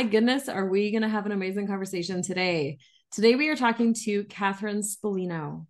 [0.00, 2.78] My goodness, are we going to have an amazing conversation today?
[3.12, 5.66] Today, we are talking to Katherine Spallino.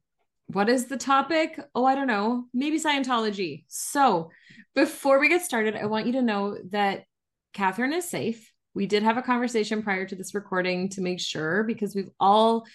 [0.47, 1.59] What is the topic?
[1.75, 2.45] Oh, I don't know.
[2.55, 3.65] Maybe Scientology.
[3.67, 4.31] So,
[4.73, 7.07] before we get started, I want you to know that
[7.55, 8.53] Katherine is safe.
[8.73, 12.69] We did have a conversation prior to this recording to make sure because we've all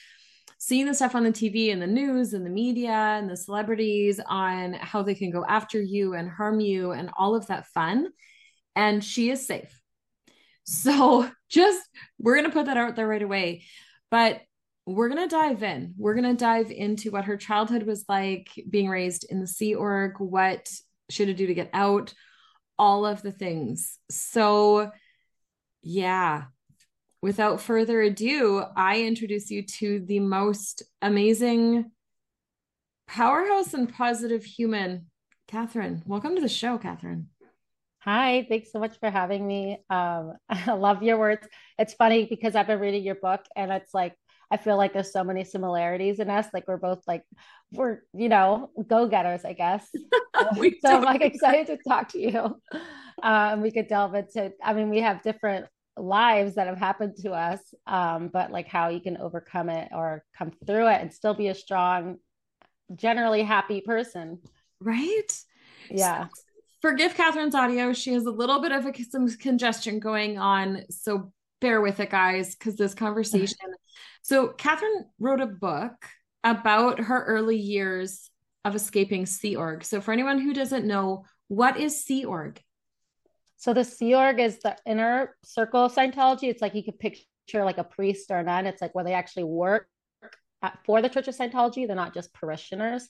[0.57, 4.19] seen the stuff on the TV and the news and the media and the celebrities
[4.27, 8.09] on how they can go after you and harm you and all of that fun.
[8.75, 9.84] And she is safe.
[10.65, 11.81] So just
[12.19, 13.63] we're going to put that out there right away.
[14.11, 14.41] But
[14.85, 15.95] we're going to dive in.
[15.97, 19.73] We're going to dive into what her childhood was like being raised in the Sea
[19.73, 20.69] Org, what
[21.09, 22.13] should it do to get out,
[22.77, 23.97] all of the things.
[24.11, 24.91] So,
[25.81, 26.45] yeah,
[27.21, 31.91] without further ado, I introduce you to the most amazing
[33.07, 35.07] powerhouse and positive human,
[35.47, 36.03] Katherine.
[36.05, 37.29] Welcome to the show, Katherine.
[38.05, 39.79] Hi, thanks so much for having me.
[39.89, 41.47] Um, I love your words.
[41.79, 44.15] It's funny because I've been reading your book and it's like
[44.51, 46.45] I feel like there's so many similarities in us.
[46.53, 47.23] Like we're both like
[47.71, 49.89] we're, you know, go-getters, I guess.
[50.35, 52.61] so I'm like excited to talk to you.
[53.23, 55.65] Um, we could delve into, I mean, we have different
[55.97, 60.23] lives that have happened to us, um, but like how you can overcome it or
[60.37, 62.17] come through it and still be a strong,
[62.95, 64.41] generally happy person.
[64.79, 65.31] Right?
[65.89, 66.27] Yeah.
[66.27, 66.29] So,
[66.85, 67.93] forgive Katherine's audio.
[67.93, 70.83] She has a little bit of a, some congestion going on.
[70.91, 73.57] So bear with it, guys, because this conversation.
[74.21, 76.05] so, Katherine wrote a book
[76.43, 78.29] about her early years
[78.63, 79.83] of escaping Sea Org.
[79.83, 82.61] So, for anyone who doesn't know, what is Sea Org?
[83.57, 86.49] So, the Sea Org is the inner circle of Scientology.
[86.49, 88.67] It's like you could picture like a priest or a nun.
[88.67, 89.87] It's like where they actually work
[90.85, 91.87] for the Church of Scientology.
[91.87, 93.09] They're not just parishioners.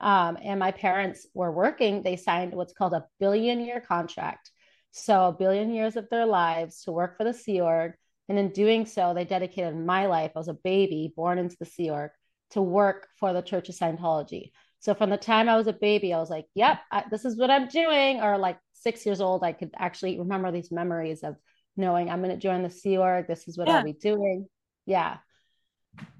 [0.00, 4.50] Um, and my parents were working, they signed what's called a billion year contract.
[4.90, 7.92] So, a billion years of their lives to work for the Sea Org.
[8.28, 11.90] And in doing so, they dedicated my life as a baby born into the Sea
[11.90, 12.10] Org
[12.50, 14.52] to work for the Church of Scientology.
[14.80, 17.36] So, from the time I was a baby, I was like, yep, I, this is
[17.36, 18.20] what I'm doing.
[18.20, 21.36] Or like six years old, I could actually remember these memories of
[21.76, 23.26] knowing I'm going to join the Sea Org.
[23.26, 23.78] This is what yeah.
[23.78, 24.48] I'll be doing.
[24.86, 25.18] Yeah.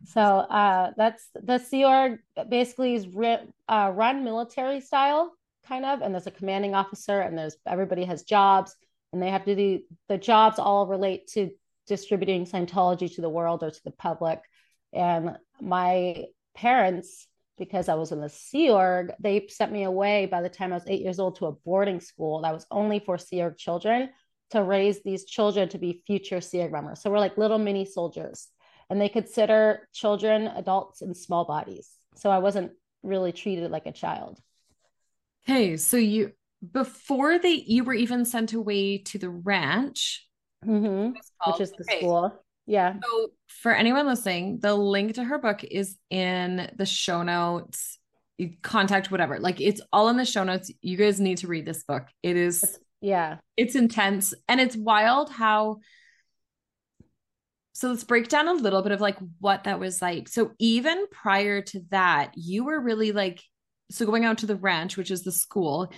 [0.05, 3.39] So uh, that's the Sea Org basically is ri-
[3.69, 5.33] uh, run military style
[5.67, 8.75] kind of, and there's a commanding officer, and there's everybody has jobs,
[9.13, 11.51] and they have to do the jobs all relate to
[11.87, 14.41] distributing Scientology to the world or to the public.
[14.93, 17.27] And my parents,
[17.59, 20.77] because I was in the Sea Org, they sent me away by the time I
[20.77, 24.11] was eight years old to a boarding school that was only for Sea Org children
[24.51, 27.03] to raise these children to be future Sea Org members.
[27.03, 28.49] So we're like little mini soldiers
[28.91, 31.91] and they consider children adults in small bodies.
[32.17, 34.41] So I wasn't really treated like a child.
[35.49, 36.33] Okay, so you
[36.73, 40.27] before they you were even sent away to the ranch,
[40.65, 41.13] mm-hmm.
[41.47, 41.99] which is the okay.
[41.99, 42.33] school.
[42.67, 42.95] Yeah.
[43.05, 47.99] So for anyone listening, the link to her book is in the show notes.
[48.63, 50.71] Contact whatever, like it's all in the show notes.
[50.83, 52.09] You guys need to read this book.
[52.23, 55.79] It is, it's, yeah, it's intense and it's wild how
[57.77, 60.29] so let's break down a little bit of like what that was like.
[60.29, 63.43] So even prior to that, you were really like
[63.91, 65.93] so going out to the ranch, which is the school,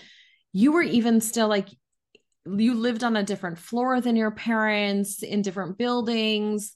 [0.52, 1.68] you were even still like
[2.44, 6.74] you lived on a different floor than your parents in different buildings.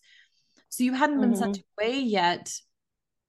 [0.68, 1.52] So you hadn't been mm-hmm.
[1.52, 2.52] sent away yet,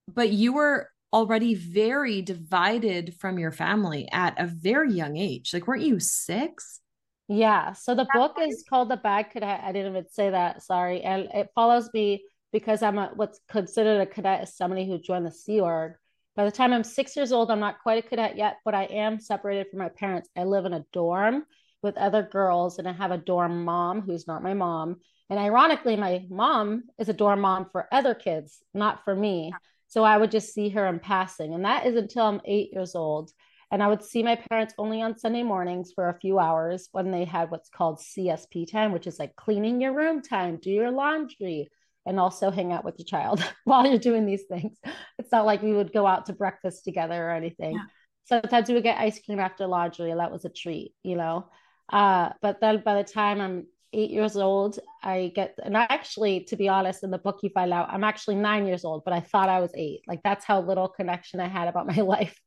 [0.07, 5.51] but you were already very divided from your family at a very young age.
[5.51, 6.81] Like, weren't you six?
[7.28, 7.73] Yeah.
[7.73, 9.61] So the book is called The Bad Cadet.
[9.63, 10.61] I didn't even say that.
[10.61, 11.01] Sorry.
[11.01, 15.25] And it follows me because I'm a, what's considered a cadet is somebody who joined
[15.25, 15.94] the Sea Org.
[16.35, 18.84] By the time I'm six years old, I'm not quite a cadet yet, but I
[18.85, 20.29] am separated from my parents.
[20.35, 21.45] I live in a dorm
[21.81, 24.97] with other girls, and I have a dorm mom who's not my mom.
[25.29, 29.53] And ironically, my mom is a dorm mom for other kids, not for me.
[29.88, 31.53] So I would just see her in passing.
[31.53, 33.31] And that is until I'm eight years old.
[33.72, 37.12] And I would see my parents only on Sunday mornings for a few hours when
[37.12, 40.92] they had what's called CSP time, which is like cleaning your room time, do your
[40.92, 41.70] laundry,
[42.06, 44.78] and also hang out with your child while you're doing these things.
[45.18, 47.74] It's not like we would go out to breakfast together or anything.
[47.74, 47.84] Yeah.
[48.26, 51.50] Sometimes we would get ice cream after laundry, and that was a treat, you know.
[51.92, 56.56] Uh, but then by the time I'm eight years old, I get, and actually, to
[56.56, 59.20] be honest, in the book you find out I'm actually nine years old, but I
[59.20, 60.02] thought I was eight.
[60.08, 62.40] Like that's how little connection I had about my life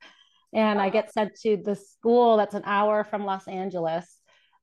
[0.56, 4.06] and I get sent to the school that's an hour from Los Angeles,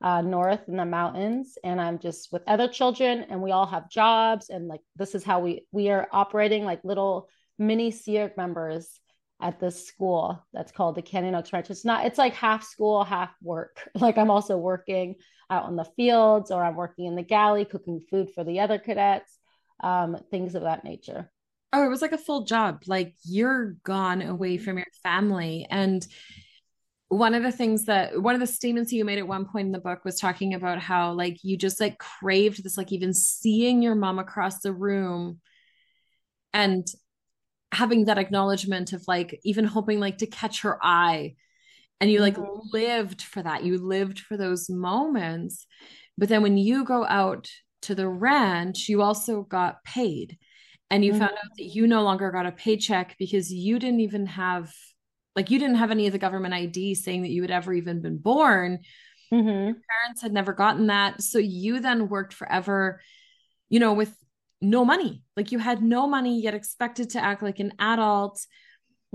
[0.01, 3.89] uh, north in the mountains, and I'm just with other children, and we all have
[3.89, 7.29] jobs, and like this is how we we are operating like little
[7.59, 8.99] mini Sea Org members
[9.39, 11.69] at this school that's called the Canyon Oaks Ranch.
[11.69, 13.87] It's not, it's like half school, half work.
[13.95, 15.15] Like I'm also working
[15.49, 18.79] out on the fields or I'm working in the galley, cooking food for the other
[18.79, 19.37] cadets,
[19.83, 21.29] um, things of that nature.
[21.73, 22.83] Oh, it was like a full job.
[22.85, 25.65] Like you're gone away from your family.
[25.69, 26.05] And
[27.09, 29.71] one of the things that one of the statements you made at one point in
[29.71, 33.81] the book was talking about how like you just like craved this like even seeing
[33.81, 35.39] your mom across the room
[36.53, 36.87] and
[37.71, 41.35] having that acknowledgement of like even hoping like to catch her eye
[41.99, 42.59] and you like mm-hmm.
[42.71, 45.67] lived for that you lived for those moments
[46.17, 47.49] but then when you go out
[47.81, 50.37] to the ranch you also got paid
[50.93, 51.21] and you mm-hmm.
[51.21, 54.71] found out that you no longer got a paycheck because you didn't even have
[55.35, 58.03] like you didn't have any of the government ID saying that you had ever even
[58.03, 58.77] been born.
[59.33, 59.47] Mm-hmm.
[59.47, 61.23] Your parents had never gotten that.
[61.23, 63.01] So you then worked forever,
[63.69, 64.15] you know, with
[64.61, 65.23] no money.
[65.35, 68.39] Like you had no money, yet expected to act like an adult.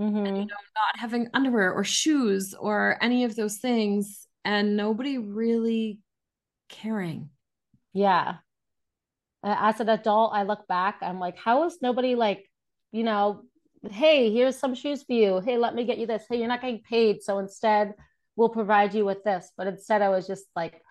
[0.01, 0.17] Mm-hmm.
[0.17, 5.17] And, you know, not having underwear or shoes or any of those things, and nobody
[5.17, 5.99] really
[6.67, 7.29] caring.
[7.93, 8.35] Yeah.
[9.43, 12.49] As an adult, I look back, I'm like, how is nobody like,
[12.91, 13.43] you know,
[13.89, 15.39] hey, here's some shoes for you.
[15.39, 16.25] Hey, let me get you this.
[16.29, 17.23] Hey, you're not getting paid.
[17.23, 17.93] So instead,
[18.35, 19.51] we'll provide you with this.
[19.57, 20.81] But instead, I was just like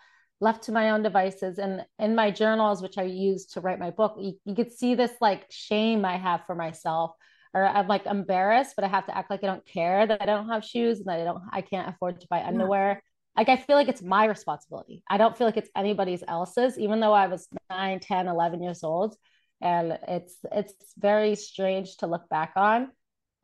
[0.40, 1.58] left to my own devices.
[1.58, 4.94] And in my journals, which I used to write my book, you, you could see
[4.94, 7.12] this like shame I have for myself.
[7.54, 10.26] Or I'm like embarrassed, but I have to act like I don't care that I
[10.26, 13.02] don't have shoes and that I don't, I can't afford to buy underwear.
[13.38, 15.02] Like i feel like it's my responsibility.
[15.08, 18.82] I don't feel like it's anybody's else's even though i was 9 10 11 years
[18.82, 19.16] old.
[19.60, 22.90] And it's it's very strange to look back on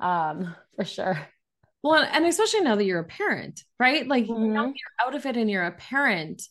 [0.01, 1.29] um for sure.
[1.83, 4.07] Well and especially now that you're a parent right?
[4.07, 4.53] Like mm-hmm.
[4.53, 6.43] now you're out of it and you're a parent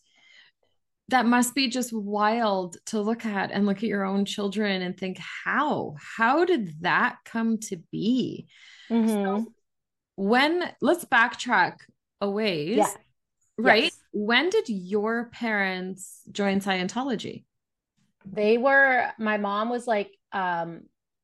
[1.09, 4.97] that must be just wild to look at and look at your own children and
[4.97, 5.95] think how?
[6.17, 8.47] How did that come to be?
[8.89, 9.09] Mm-hmm.
[9.09, 9.45] so
[10.15, 11.75] when let's backtrack
[12.23, 12.77] a ways.
[12.77, 12.87] Yeah.
[13.57, 13.99] Right yes.
[14.11, 17.43] when did your parents join scientology
[18.25, 20.81] they were my mom was like um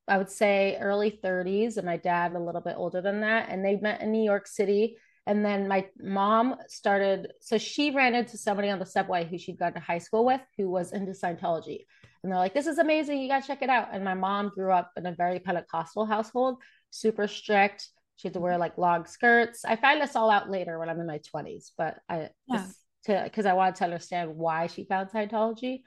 [0.07, 3.63] I would say early 30s and my dad a little bit older than that and
[3.63, 4.97] they met in New York City
[5.27, 9.59] and then my mom started so she ran into somebody on the subway who she'd
[9.59, 11.85] gone to high school with who was into Scientology
[12.23, 14.49] and they're like this is amazing you got to check it out and my mom
[14.49, 16.57] grew up in a very Pentecostal household
[16.89, 19.63] super strict she had to wear like long skirts.
[19.63, 22.65] I find this all out later when I'm in my 20s but I yeah.
[23.05, 25.83] to because I wanted to understand why she found Scientology.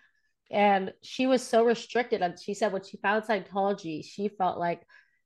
[0.50, 4.82] And she was so restricted and she said when she found scientology she felt like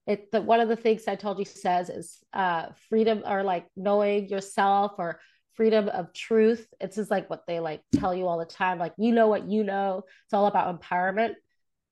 [0.06, 4.92] it that one of the things scientology says is uh freedom or like knowing yourself
[4.98, 5.20] or
[5.54, 6.66] freedom of truth.
[6.80, 9.48] It's just like what they like tell you all the time like you know what
[9.48, 10.02] you know.
[10.24, 11.34] It's all about empowerment.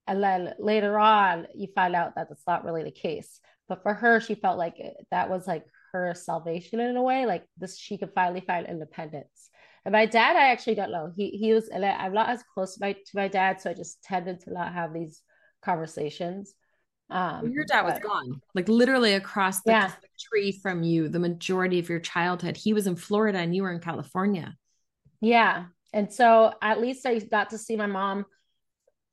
[0.08, 3.94] And then later on you find out that that's not really the case but for
[3.94, 4.76] her she felt like
[5.10, 9.50] that was like her salvation in a way like this she could finally find independence
[9.84, 11.12] and my dad, I actually don't know.
[11.14, 11.68] He he was.
[11.72, 14.72] I'm not as close to my to my dad, so I just tended to not
[14.72, 15.20] have these
[15.62, 16.54] conversations.
[17.10, 19.92] Um, your dad but, was gone, like literally across the yeah.
[20.18, 21.08] tree from you.
[21.08, 24.56] The majority of your childhood, he was in Florida and you were in California.
[25.20, 28.24] Yeah, and so at least I got to see my mom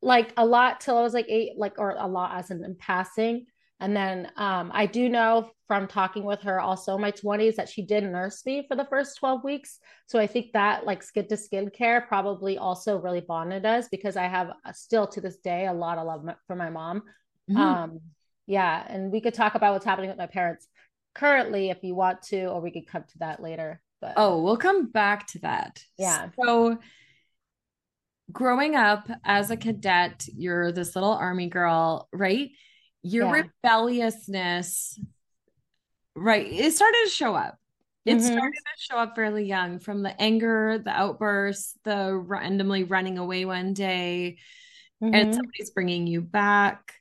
[0.01, 2.75] like a lot till I was like eight, like or a lot as in, in
[2.75, 3.45] passing.
[3.81, 7.67] And then um, I do know from talking with her also in my 20s that
[7.67, 9.79] she did nurse me for the first 12 weeks.
[10.05, 14.15] So I think that like skin to skin care probably also really bonded us because
[14.15, 17.01] I have uh, still to this day a lot of love for my mom.
[17.49, 17.57] Mm-hmm.
[17.57, 17.99] Um,
[18.45, 18.85] yeah.
[18.87, 20.67] And we could talk about what's happening with my parents
[21.15, 23.81] currently if you want to, or we could come to that later.
[23.99, 25.83] But oh, we'll come back to that.
[25.97, 26.29] Yeah.
[26.43, 26.77] So
[28.31, 32.51] growing up as a cadet, you're this little army girl, right?
[33.03, 33.43] Your yeah.
[33.43, 34.99] rebelliousness
[36.15, 37.57] right it started to show up
[38.05, 38.25] it mm-hmm.
[38.25, 43.45] started to show up fairly young from the anger the outbursts the randomly running away
[43.45, 44.37] one day
[45.01, 45.13] mm-hmm.
[45.13, 46.93] and somebody's bringing you back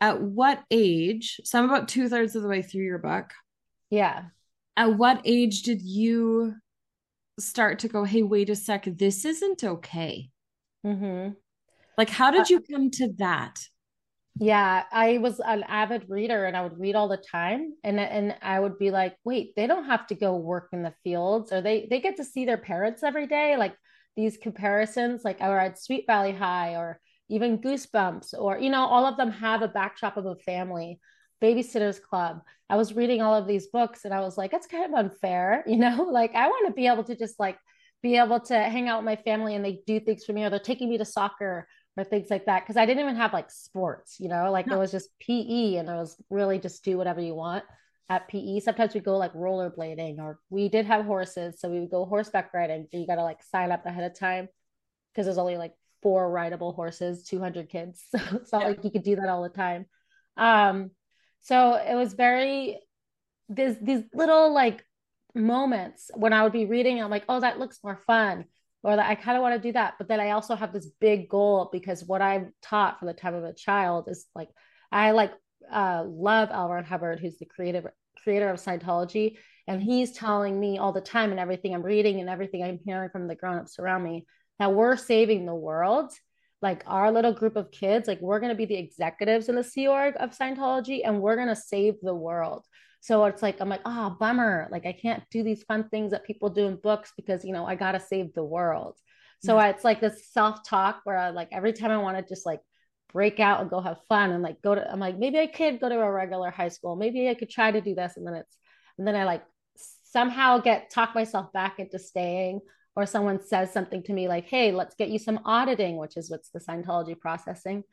[0.00, 3.32] at what age so i'm about two-thirds of the way through your book
[3.90, 4.24] yeah
[4.76, 6.54] at what age did you
[7.38, 10.28] start to go hey wait a sec this isn't okay
[10.84, 11.32] mm-hmm.
[11.96, 13.58] like how did uh, you come to that
[14.40, 18.34] yeah, I was an avid reader and I would read all the time and and
[18.40, 21.60] I would be like, "Wait, they don't have to go work in the fields or
[21.60, 23.76] they they get to see their parents every day." Like
[24.16, 28.86] these comparisons like oh, I read Sweet Valley High or even Goosebumps or you know,
[28.86, 31.00] all of them have a backdrop of a family.
[31.42, 32.40] Babysitter's Club.
[32.68, 35.64] I was reading all of these books and I was like, that's kind of unfair,
[35.66, 36.08] you know?
[36.10, 37.58] Like I want to be able to just like
[38.02, 40.50] be able to hang out with my family and they do things for me or
[40.50, 43.50] they're taking me to soccer or things like that because I didn't even have like
[43.50, 44.76] sports, you know, like no.
[44.76, 47.64] it was just PE and it was really just do whatever you want.
[48.08, 48.60] at PE.
[48.60, 52.52] Sometimes we go like rollerblading, or we did have horses, so we would go horseback
[52.52, 52.86] riding.
[52.90, 54.48] But you got to like sign up ahead of time
[55.12, 58.04] because there's only like four rideable horses, 200 kids.
[58.10, 58.68] So it's not yeah.
[58.68, 59.86] like you could do that all the time.
[60.36, 60.90] Um,
[61.42, 62.78] so it was very
[63.48, 64.84] these these little like
[65.34, 68.44] moments when I would be reading, I'm like, oh, that looks more fun,
[68.82, 69.94] or that I kind of want to do that.
[69.98, 73.34] But then I also have this big goal because what I'm taught from the time
[73.34, 74.48] of a child is like
[74.90, 75.32] I like
[75.70, 76.68] uh, L.
[76.68, 77.86] Ron Hubbard, who's the creative
[78.22, 82.28] creator of Scientology, and he's telling me all the time and everything I'm reading and
[82.28, 84.26] everything I'm hearing from the grown-ups around me
[84.58, 86.12] that we're saving the world.
[86.62, 89.64] Like our little group of kids, like we're going to be the executives in the
[89.64, 92.66] Sea Org of Scientology, and we're going to save the world.
[93.00, 94.68] So it's like, I'm like, oh, bummer.
[94.70, 97.64] Like, I can't do these fun things that people do in books because, you know,
[97.64, 98.98] I got to save the world.
[99.42, 99.66] So mm-hmm.
[99.66, 99.74] yes.
[99.76, 102.60] it's like this self talk where I like every time I want to just like
[103.12, 105.80] break out and go have fun and like go to, I'm like, maybe I could
[105.80, 106.94] go to a regular high school.
[106.94, 108.16] Maybe I could try to do this.
[108.16, 108.56] And then it's,
[108.98, 109.44] and then I like
[110.04, 112.60] somehow get talk myself back into staying
[112.96, 116.30] or someone says something to me like, hey, let's get you some auditing, which is
[116.30, 117.84] what's the Scientology processing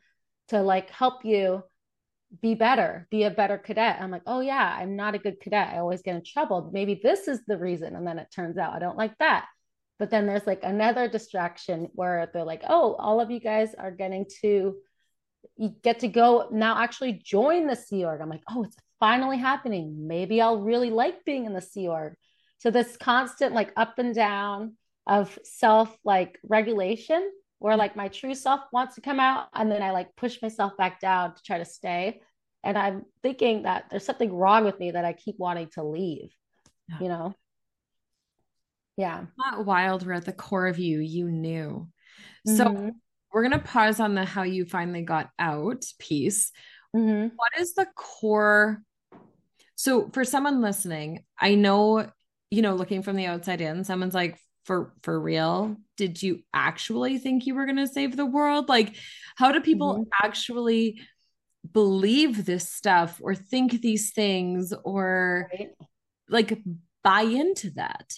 [0.48, 1.62] to like help you
[2.42, 3.98] be better, be a better cadet.
[4.00, 5.68] I'm like, oh yeah, I'm not a good cadet.
[5.72, 6.70] I always get in trouble.
[6.72, 7.96] Maybe this is the reason.
[7.96, 9.46] And then it turns out I don't like that.
[9.98, 13.90] But then there's like another distraction where they're like, oh, all of you guys are
[13.90, 14.76] getting to
[15.56, 18.20] you get to go now actually join the Sea Org.
[18.20, 20.06] I'm like, oh, it's finally happening.
[20.06, 22.14] Maybe I'll really like being in the Sea Org.
[22.58, 24.74] So this constant like up and down
[25.06, 29.82] of self like regulation where like my true self wants to come out and then
[29.82, 32.20] I like push myself back down to try to stay.
[32.64, 36.30] And I'm thinking that there's something wrong with me that I keep wanting to leave,
[36.88, 36.96] yeah.
[37.00, 37.34] you know?
[38.96, 39.26] Yeah.
[39.38, 41.88] Not wild where at the core of you, you knew.
[42.46, 42.56] Mm-hmm.
[42.56, 42.90] So
[43.32, 46.50] we're going to pause on the how you finally got out piece.
[46.96, 47.28] Mm-hmm.
[47.36, 48.82] What is the core?
[49.76, 52.10] So for someone listening, I know,
[52.50, 54.38] you know, looking from the outside in, someone's like,
[54.68, 58.94] for for real did you actually think you were going to save the world like
[59.34, 60.02] how do people mm-hmm.
[60.22, 61.00] actually
[61.72, 65.70] believe this stuff or think these things or right.
[66.28, 66.58] like
[67.02, 68.12] buy into that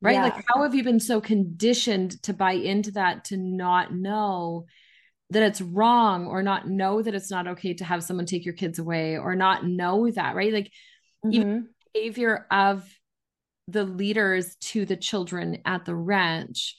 [0.00, 0.22] right yeah.
[0.22, 4.66] like how have you been so conditioned to buy into that to not know
[5.30, 8.54] that it's wrong or not know that it's not okay to have someone take your
[8.54, 10.70] kids away or not know that right like
[11.26, 11.32] mm-hmm.
[11.32, 12.88] even behavior of
[13.70, 16.76] the leaders to the children at the ranch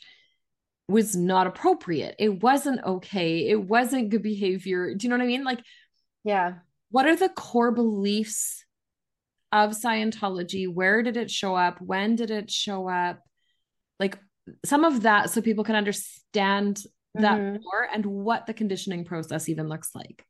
[0.88, 2.15] was not appropriate.
[2.19, 3.50] It wasn't okay.
[3.50, 4.93] It wasn't good behavior.
[4.93, 5.43] Do you know what I mean?
[5.43, 5.60] Like,
[6.24, 6.55] yeah.
[6.89, 8.65] What are the core beliefs
[9.51, 10.71] of Scientology?
[10.71, 11.81] Where did it show up?
[11.81, 13.21] When did it show up?
[14.00, 14.19] Like
[14.65, 16.83] some of that so people can understand
[17.15, 17.63] that mm-hmm.
[17.63, 20.25] more and what the conditioning process even looks like.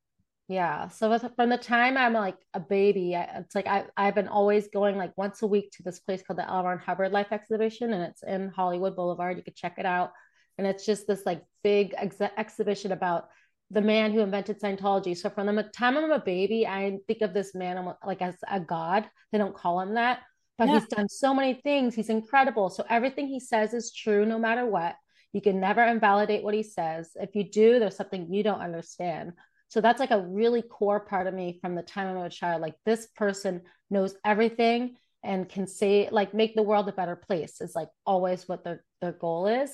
[0.52, 0.90] Yeah.
[0.90, 4.28] So with, from the time I'm like a baby, I, it's like I, I've been
[4.28, 6.66] always going like once a week to this place called the L.
[6.66, 9.38] Ron Hubbard Life Exhibition, and it's in Hollywood Boulevard.
[9.38, 10.12] You could check it out.
[10.58, 13.30] And it's just this like big ex- exhibition about
[13.70, 15.16] the man who invented Scientology.
[15.16, 18.60] So from the time I'm a baby, I think of this man like as a
[18.60, 19.06] god.
[19.32, 20.20] They don't call him that,
[20.58, 20.80] but yeah.
[20.80, 21.96] he's done so many things.
[21.96, 22.70] He's incredible.
[22.70, 24.96] So everything he says is true no matter what.
[25.32, 27.12] You can never invalidate what he says.
[27.16, 29.32] If you do, there's something you don't understand.
[29.72, 32.62] So that's like a really core part of me from the time I'm a child.
[32.62, 37.62] Like this person knows everything and can say like make the world a better place
[37.62, 39.72] is like always what their their goal is.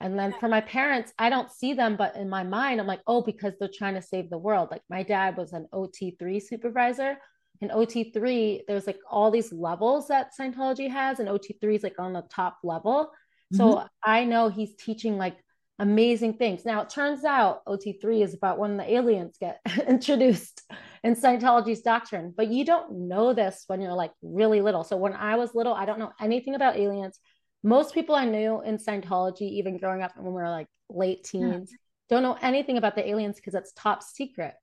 [0.00, 3.02] And then for my parents, I don't see them, but in my mind, I'm like,
[3.08, 4.68] oh, because they're trying to save the world.
[4.70, 7.18] Like my dad was an OT3 supervisor.
[7.60, 12.12] In OT3, there's like all these levels that Scientology has, and OT3 is like on
[12.12, 13.10] the top level.
[13.52, 13.86] So mm-hmm.
[14.02, 15.36] I know he's teaching like
[15.80, 16.64] amazing things.
[16.66, 20.62] Now, it turns out OT3 is about when the aliens get introduced
[21.02, 24.84] in Scientology's doctrine, but you don't know this when you're like really little.
[24.84, 27.18] So, when I was little, I don't know anything about aliens.
[27.62, 31.70] Most people I knew in Scientology, even growing up when we were like late teens,
[31.72, 31.76] yeah.
[32.10, 34.54] don't know anything about the aliens because it's top secret.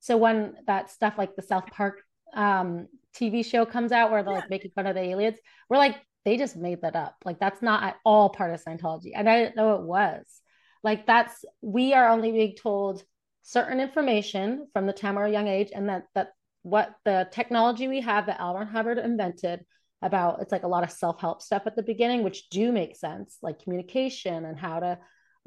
[0.00, 2.02] So, when that stuff like the South Park
[2.34, 5.38] um, TV show comes out where they're like making fun of the aliens,
[5.70, 5.96] we're like,
[6.26, 7.16] they just made that up.
[7.24, 9.12] Like, that's not at all part of Scientology.
[9.14, 10.42] And I didn't know it was.
[10.82, 13.02] Like that's we are only being told
[13.42, 16.28] certain information from the time we're a young age, and that that
[16.62, 18.40] what the technology we have that.
[18.40, 19.64] Ron Hubbard invented
[20.02, 23.38] about it's like a lot of self-help stuff at the beginning, which do make sense,
[23.42, 24.98] like communication and how to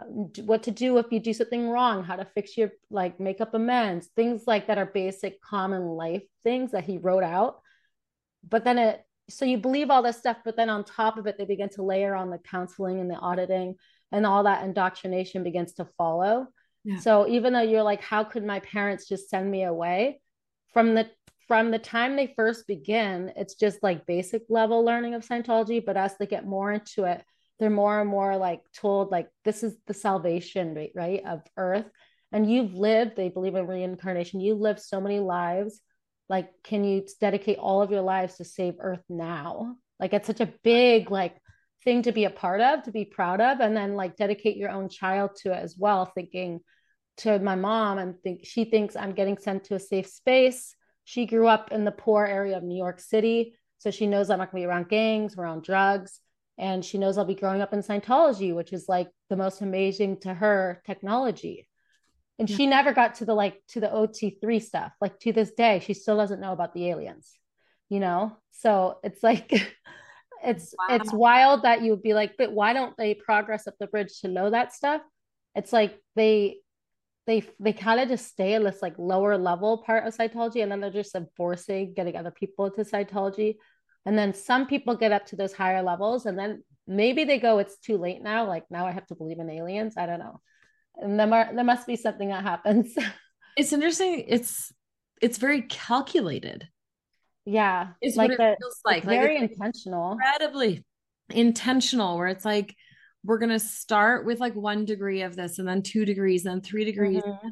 [0.02, 3.40] um, what to do if you do something wrong, how to fix your like make
[3.40, 7.62] up amends, things like that are basic common life things that he wrote out.
[8.48, 11.38] But then it so you believe all this stuff, but then on top of it,
[11.38, 13.76] they begin to layer on the counseling and the auditing
[14.12, 16.48] and all that indoctrination begins to follow.
[16.84, 17.00] Yeah.
[17.00, 20.22] So even though you're like, how could my parents just send me away
[20.74, 21.10] from the
[21.52, 25.86] from the time they first begin, it's just like basic level learning of Scientology.
[25.86, 27.26] But as they get more into it,
[27.60, 31.84] they're more and more like told, like, this is the salvation rate, right, of Earth.
[32.32, 35.82] And you've lived, they believe in reincarnation, you lived so many lives.
[36.30, 39.76] Like, can you dedicate all of your lives to save Earth now?
[40.00, 41.36] Like, it's such a big, like,
[41.84, 44.70] thing to be a part of, to be proud of, and then like dedicate your
[44.70, 46.62] own child to it as well, thinking,
[47.18, 50.76] to my mom and think she thinks I'm getting sent to a safe space.
[51.04, 54.40] She grew up in the poor area of New York City, so she knows I'm
[54.40, 56.20] not gonna be around gangs, around drugs,
[56.58, 60.20] and she knows I'll be growing up in Scientology, which is like the most amazing
[60.22, 61.68] to her technology.
[62.40, 62.56] And yeah.
[62.56, 64.94] she never got to the like to the OT3 stuff.
[65.02, 67.32] Like to this day, she still doesn't know about the aliens.
[67.90, 68.38] You know?
[68.52, 69.52] So it's like
[70.44, 70.96] it's wow.
[70.96, 74.22] it's wild that you would be like, but why don't they progress up the bridge
[74.22, 75.02] to know that stuff?
[75.56, 76.58] It's like they
[77.28, 80.72] they they kind of just stay in this like lower level part of Scientology, and
[80.72, 83.56] then they're just enforcing getting other people to Scientology,
[84.06, 87.60] and then some people get up to those higher levels, and then maybe they go,
[87.60, 88.48] it's too late now.
[88.48, 89.96] Like now I have to believe in aliens.
[89.98, 90.42] I don't know,
[90.96, 92.96] and there there must be something that happens.
[93.58, 94.26] it's interesting.
[94.28, 94.72] It's
[95.22, 96.68] it's very calculated.
[97.46, 99.06] Yeah, it's like what it feels like.
[99.06, 100.84] like very intentional, incredibly
[101.30, 102.18] intentional.
[102.18, 102.76] Where it's like
[103.24, 106.64] we're going to start with like one degree of this and then two degrees and
[106.64, 107.50] three degrees mm-hmm.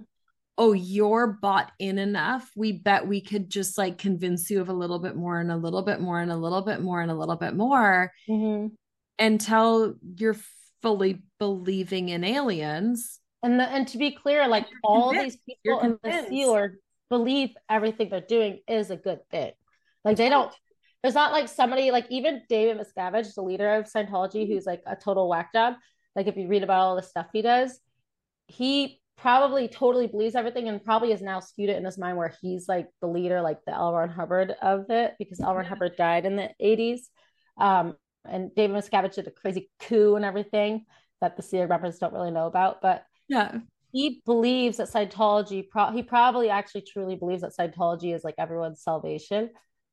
[0.58, 4.74] oh you're bought in enough we bet we could just like convince you of a
[4.74, 7.16] little bit more and a little bit more and a little bit more and a
[7.16, 8.68] little bit more mm-hmm.
[9.20, 10.38] until you're
[10.82, 15.98] fully believing in aliens and the, and to be clear like all these people in
[16.04, 16.78] the Sea
[17.10, 19.52] believe everything they're doing is a good thing
[20.04, 20.54] like they don't
[21.02, 24.96] there's not like somebody like even David Miscavige, the leader of Scientology, who's like a
[24.96, 25.76] total whack job.
[26.16, 27.80] Like if you read about all the stuff he does,
[28.48, 32.34] he probably totally believes everything and probably has now skewed it in his mind where
[32.42, 33.94] he's like the leader, like the L.
[33.94, 35.56] Ron Hubbard of it, because L.
[35.56, 35.70] Ron yeah.
[35.70, 37.02] Hubbard died in the 80s.
[37.58, 40.86] Um, and David Miscavige did a crazy coup and everything
[41.22, 42.82] that the Org members don't really know about.
[42.82, 43.60] But yeah,
[43.92, 48.82] he believes that Scientology, pro- he probably actually truly believes that Scientology is like everyone's
[48.82, 49.50] salvation.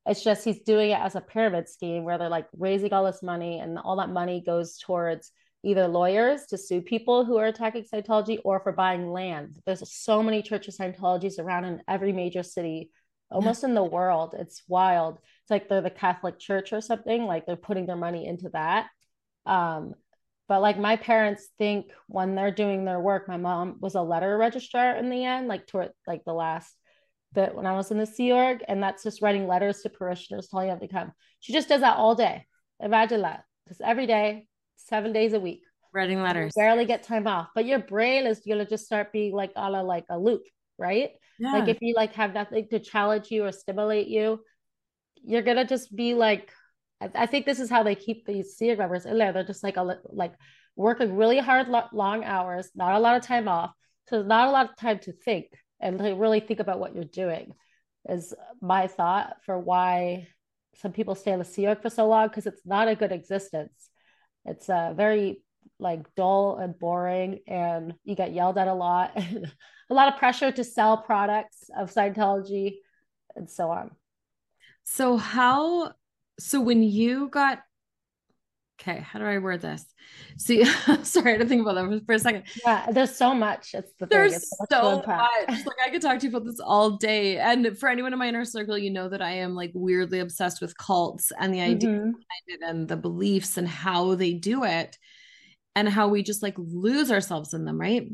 [0.06, 3.22] It's just he's doing it as a pyramid scheme where they're like raising all this
[3.22, 5.32] money and all that money goes towards
[5.64, 9.56] either lawyers to sue people who are attacking Scientology or for buying land.
[9.66, 12.90] There's so many churches Scientologies around in every major city,
[13.32, 14.34] almost in the world.
[14.38, 15.18] It's wild.
[15.42, 18.86] It's like they're the Catholic Church or something, like they're putting their money into that.
[19.44, 19.94] Um,
[20.48, 24.38] but like my parents think when they're doing their work, my mom was a letter
[24.38, 26.72] registrar in the end, like toward like the last
[27.36, 30.48] bit when I was in the Sea Org, and that's just writing letters to parishioners
[30.48, 31.12] telling them to come.
[31.38, 32.46] She just does that all day.
[32.80, 36.54] Imagine that, just every day, seven days a week, writing letters.
[36.56, 39.74] You barely get time off, but your brain is gonna just start being like on
[39.74, 40.42] a like a loop,
[40.78, 41.10] right?
[41.38, 41.52] Yeah.
[41.52, 44.40] Like if you like have nothing to challenge you or stimulate you,
[45.22, 46.50] you're gonna just be like.
[46.98, 49.32] I, I think this is how they keep these Sea Org members in there.
[49.32, 50.32] They're just like a like
[50.74, 53.72] working really hard, long hours, not a lot of time off,
[54.08, 55.46] so not a lot of time to think
[55.80, 57.54] and to really think about what you're doing
[58.08, 60.28] is my thought for why
[60.76, 63.12] some people stay in the Sea Org for so long because it's not a good
[63.12, 63.90] existence.
[64.44, 65.42] It's uh, very
[65.78, 69.12] like dull and boring, and you get yelled at a lot,
[69.90, 72.76] a lot of pressure to sell products of Scientology,
[73.34, 73.90] and so on.
[74.84, 75.92] So how?
[76.38, 77.60] So when you got
[78.80, 79.84] okay, how do I word this?
[80.38, 80.64] See,
[81.02, 82.44] sorry, I had to think about that for a second.
[82.64, 83.70] Yeah, there's so much.
[83.74, 85.30] It's the there's it's so much.
[85.48, 87.38] Like I could talk to you about this all day.
[87.38, 90.60] And for anyone in my inner circle, you know that I am like weirdly obsessed
[90.60, 92.10] with cults and the idea mm-hmm.
[92.10, 94.96] behind it and the beliefs and how they do it
[95.74, 98.08] and how we just like lose ourselves in them, right?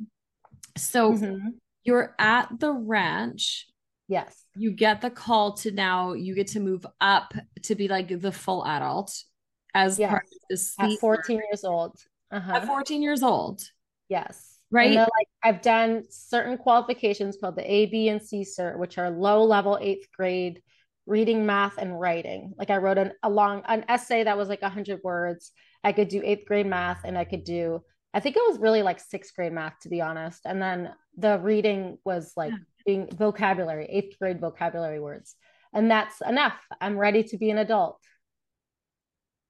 [0.77, 1.49] So mm-hmm.
[1.85, 3.67] you're at the ranch.
[4.09, 4.45] Yes.
[4.57, 8.33] You get the call to now you get to move up to be like the
[8.33, 9.25] full adult
[9.75, 10.11] as yes.
[10.11, 11.99] part of the this at 14 years old.
[12.31, 12.53] Uh-huh.
[12.53, 13.63] at 14 years old.
[14.09, 14.59] Yes.
[14.71, 14.95] Right?
[14.95, 19.45] like i've done certain qualifications called the a b and c cert which are low
[19.45, 20.63] level eighth grade
[21.05, 22.55] reading math and writing.
[22.57, 25.53] Like i wrote an a long an essay that was like 100 words.
[25.85, 27.83] I could do eighth grade math and i could do
[28.15, 30.41] i think it was really like sixth grade math to be honest.
[30.47, 32.53] And then the reading was like
[32.87, 35.37] being vocabulary eighth grade vocabulary words.
[35.75, 36.59] And that's enough.
[36.81, 37.99] I'm ready to be an adult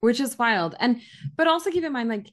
[0.03, 0.75] which is wild.
[0.81, 0.99] And
[1.37, 2.29] but also keep in mind like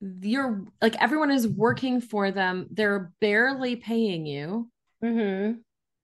[0.00, 2.68] you're like everyone is working for them.
[2.70, 4.70] They're barely paying you.
[5.02, 5.58] Mm-hmm.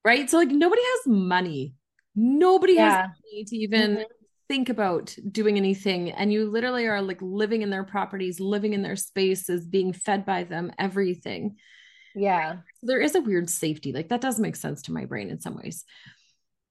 [0.05, 0.29] Right.
[0.29, 1.75] So like nobody has money.
[2.17, 3.03] Nobody yeah.
[3.03, 4.03] has money to even mm-hmm.
[4.49, 6.11] think about doing anything.
[6.11, 10.27] And you literally are like living in their properties, living in their spaces, being fed
[10.27, 11.59] by them, everything.
[12.17, 12.55] Yeah.
[12.81, 13.93] So there is a weird safety.
[13.93, 15.85] Like that does make sense to my brain in some ways.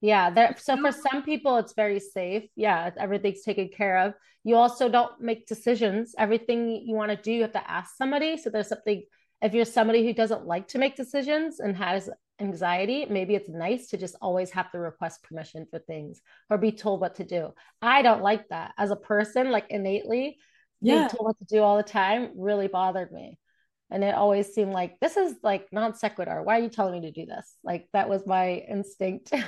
[0.04, 2.42] Yeah, there, so for some people, it's very safe.
[2.56, 4.12] Yeah, everything's taken care of.
[4.44, 6.14] You also don't make decisions.
[6.18, 8.36] Everything you want to do, you have to ask somebody.
[8.36, 9.02] So there's something,
[9.40, 13.86] if you're somebody who doesn't like to make decisions and has anxiety, maybe it's nice
[13.88, 17.54] to just always have to request permission for things or be told what to do.
[17.80, 20.36] I don't like that as a person, like innately,
[20.82, 20.96] yeah.
[20.96, 23.38] being told what to do all the time really bothered me.
[23.90, 26.42] And it always seemed like this is like non sequitur.
[26.42, 27.56] Why are you telling me to do this?
[27.64, 29.32] Like that was my instinct.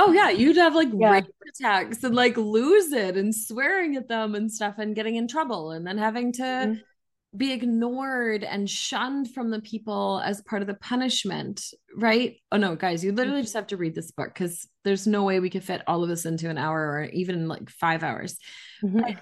[0.00, 1.10] Oh yeah, you'd have like yeah.
[1.10, 5.26] rage attacks and like lose it and swearing at them and stuff and getting in
[5.26, 7.36] trouble and then having to mm-hmm.
[7.36, 11.64] be ignored and shunned from the people as part of the punishment,
[11.96, 12.36] right?
[12.52, 15.40] Oh no, guys, you literally just have to read this book because there's no way
[15.40, 18.38] we could fit all of this into an hour or even like five hours.
[18.84, 19.18] Mm-hmm.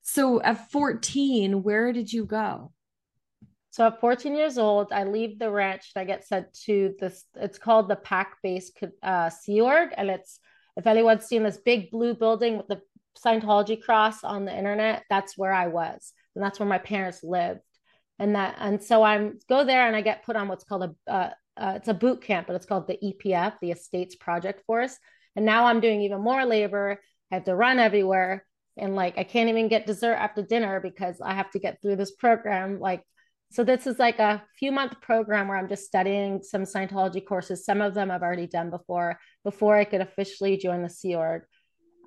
[0.00, 2.72] So at 14, where did you go?
[3.72, 7.24] So at 14 years old, I leave the ranch and I get sent to this.
[7.36, 8.70] It's called the PAC Base
[9.02, 10.38] uh, Sea Org, and it's
[10.76, 12.82] if anyone's seen this big blue building with the
[13.18, 17.60] Scientology cross on the internet, that's where I was, and that's where my parents lived.
[18.18, 21.10] And that, and so I'm go there and I get put on what's called a
[21.10, 24.98] uh, uh, it's a boot camp, but it's called the EPF, the Estates Project Force.
[25.34, 27.00] And now I'm doing even more labor.
[27.30, 28.44] I have to run everywhere,
[28.76, 31.96] and like I can't even get dessert after dinner because I have to get through
[31.96, 33.02] this program like
[33.52, 37.64] so this is like a few month program where I'm just studying some Scientology courses.
[37.64, 41.42] Some of them I've already done before, before I could officially join the Sea Org.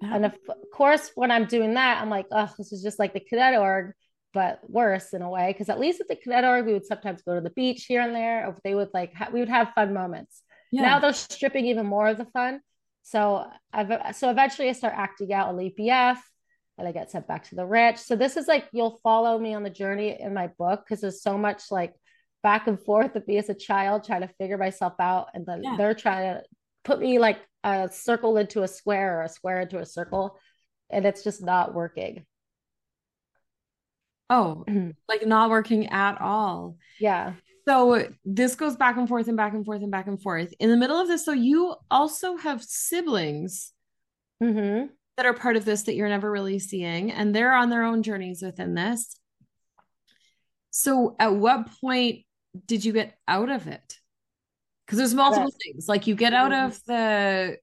[0.01, 0.37] And of
[0.73, 3.93] course, when I'm doing that, I'm like, oh, this is just like the cadet org,
[4.33, 5.51] but worse in a way.
[5.51, 8.01] Because at least at the cadet org, we would sometimes go to the beach here
[8.01, 10.41] and there, or they would like ha- we would have fun moments.
[10.71, 10.81] Yeah.
[10.81, 12.59] Now they're stripping even more of the fun.
[13.03, 16.17] So I've so eventually I start acting out on EPF
[16.77, 17.99] and I get sent back to the ranch.
[17.99, 21.21] So this is like you'll follow me on the journey in my book because there's
[21.21, 21.93] so much like
[22.43, 25.63] back and forth with me as a child trying to figure myself out, and then
[25.63, 25.75] yeah.
[25.77, 26.43] they're trying to
[26.83, 30.37] put me like a circle into a square or a square into a circle,
[30.89, 32.25] and it's just not working.
[34.29, 34.65] Oh,
[35.07, 36.77] like not working at all.
[36.99, 37.33] Yeah.
[37.67, 40.53] So this goes back and forth and back and forth and back and forth.
[40.59, 43.71] In the middle of this, so you also have siblings.
[44.43, 47.83] Mm-hmm that are part of this that you're never really seeing and they're on their
[47.83, 49.17] own journeys within this
[50.71, 52.25] so at what point
[52.65, 53.99] did you get out of it
[54.85, 55.57] because there's multiple yes.
[55.63, 56.67] things like you get out mm-hmm.
[56.67, 57.57] of the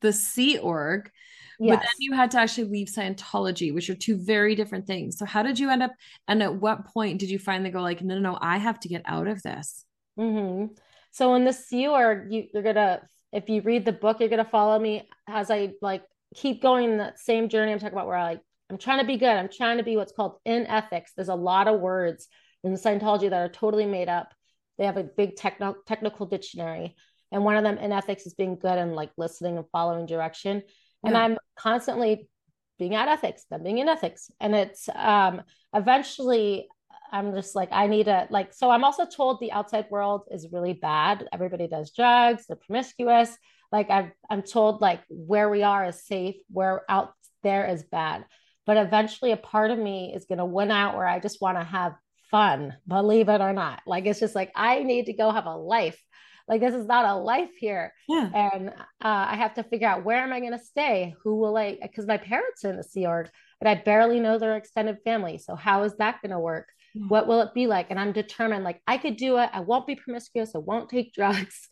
[0.00, 1.10] the sea org
[1.58, 1.74] yes.
[1.74, 5.24] but then you had to actually leave scientology which are two very different things so
[5.24, 5.92] how did you end up
[6.28, 8.88] and at what point did you finally go like no no no i have to
[8.88, 9.84] get out of this
[10.18, 10.72] mm-hmm.
[11.10, 13.00] so in the sea org you, you're gonna
[13.32, 16.02] if you read the book you're gonna follow me as i like
[16.34, 18.40] keep going that same journey I'm talking about where I like
[18.72, 19.28] I'm trying to be good.
[19.28, 21.12] I'm trying to be what's called in ethics.
[21.14, 22.26] There's a lot of words
[22.64, 24.32] in Scientology that are totally made up.
[24.78, 26.96] They have a big techno- technical dictionary.
[27.30, 30.62] And one of them in ethics is being good and like listening and following direction.
[31.04, 31.08] Yeah.
[31.08, 32.30] And I'm constantly
[32.78, 34.30] being at ethics, then being in ethics.
[34.40, 35.42] And it's um
[35.74, 36.68] eventually
[37.10, 40.48] I'm just like, I need to like, so I'm also told the outside world is
[40.50, 41.28] really bad.
[41.30, 43.36] Everybody does drugs, they're promiscuous
[43.72, 48.24] like I've, I'm told like where we are is safe, where out there is bad.
[48.66, 51.58] But eventually a part of me is going to win out where I just want
[51.58, 51.94] to have
[52.30, 53.82] fun, believe it or not.
[53.86, 56.00] Like it's just like I need to go have a life.
[56.48, 57.92] Like this is not a life here.
[58.08, 58.28] Yeah.
[58.34, 61.14] And uh, I have to figure out where am I going to stay?
[61.22, 61.78] Who will I?
[61.80, 63.30] Because my parents are in the Sea Org,
[63.60, 65.38] but I barely know their extended family.
[65.38, 66.68] So how is that going to work?
[66.94, 67.06] Yeah.
[67.08, 67.86] What will it be like?
[67.90, 68.64] And I'm determined.
[68.64, 69.50] Like I could do it.
[69.52, 70.54] I won't be promiscuous.
[70.54, 71.68] I won't take drugs.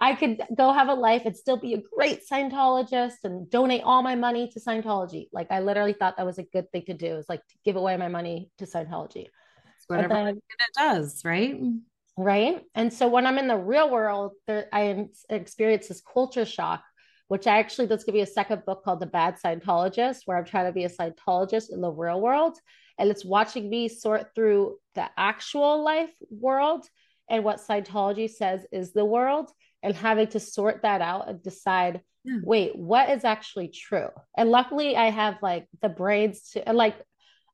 [0.00, 4.02] I could go have a life and still be a great Scientologist and donate all
[4.02, 5.28] my money to Scientology.
[5.30, 7.76] Like I literally thought that was a good thing to do is like to give
[7.76, 9.26] away my money to Scientology.
[9.88, 10.42] whatever then, it
[10.76, 11.60] does, right?
[12.16, 12.62] Right.
[12.74, 16.82] And so when I'm in the real world, there, I experience this culture shock,
[17.28, 20.38] which I actually, there's going to be a second book called The Bad Scientologist, where
[20.38, 22.56] I'm trying to be a Scientologist in the real world.
[22.98, 26.86] And it's watching me sort through the actual life world
[27.28, 29.50] and what Scientology says is the world
[29.82, 32.38] and having to sort that out and decide yeah.
[32.42, 36.96] wait what is actually true and luckily i have like the brains to and like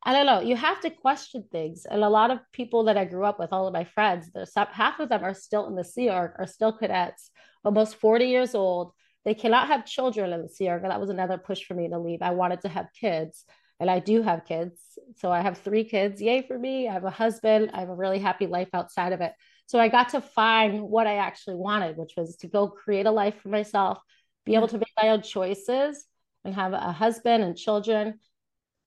[0.05, 3.05] i don't know you have to question things and a lot of people that i
[3.05, 5.85] grew up with all of my friends there's half of them are still in the
[5.85, 7.31] sea org are still cadets
[7.65, 8.93] almost 40 years old
[9.25, 11.89] they cannot have children in the sea org and that was another push for me
[11.89, 13.45] to leave i wanted to have kids
[13.79, 14.81] and I do have kids.
[15.17, 16.23] So I have three kids.
[16.23, 16.89] Yay for me.
[16.89, 17.71] I have a husband.
[17.75, 19.33] I have a really happy life outside of it.
[19.67, 23.11] So I got to find what I actually wanted, which was to go create a
[23.11, 23.99] life for myself,
[24.45, 26.05] be able to make my own choices
[26.45, 28.21] and have a husband and children.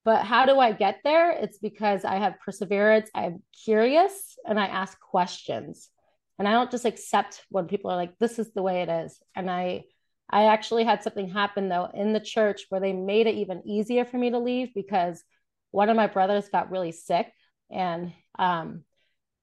[0.06, 1.32] But how do I get there?
[1.32, 5.90] It's because I have perseverance, I'm curious, and I ask questions.
[6.38, 9.20] And I don't just accept when people are like, this is the way it is.
[9.36, 9.84] And I
[10.30, 14.06] I actually had something happen though in the church where they made it even easier
[14.06, 15.24] for me to leave because
[15.72, 17.32] one of my brothers got really sick
[17.72, 18.84] and um,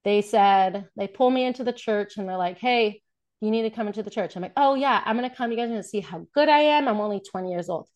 [0.06, 3.02] they said they pull me into the church and they're like, "Hey,
[3.40, 5.50] you need to come into the church." I'm like, "Oh yeah, I'm gonna come.
[5.50, 6.86] You guys are gonna see how good I am.
[6.86, 7.88] I'm only 20 years old."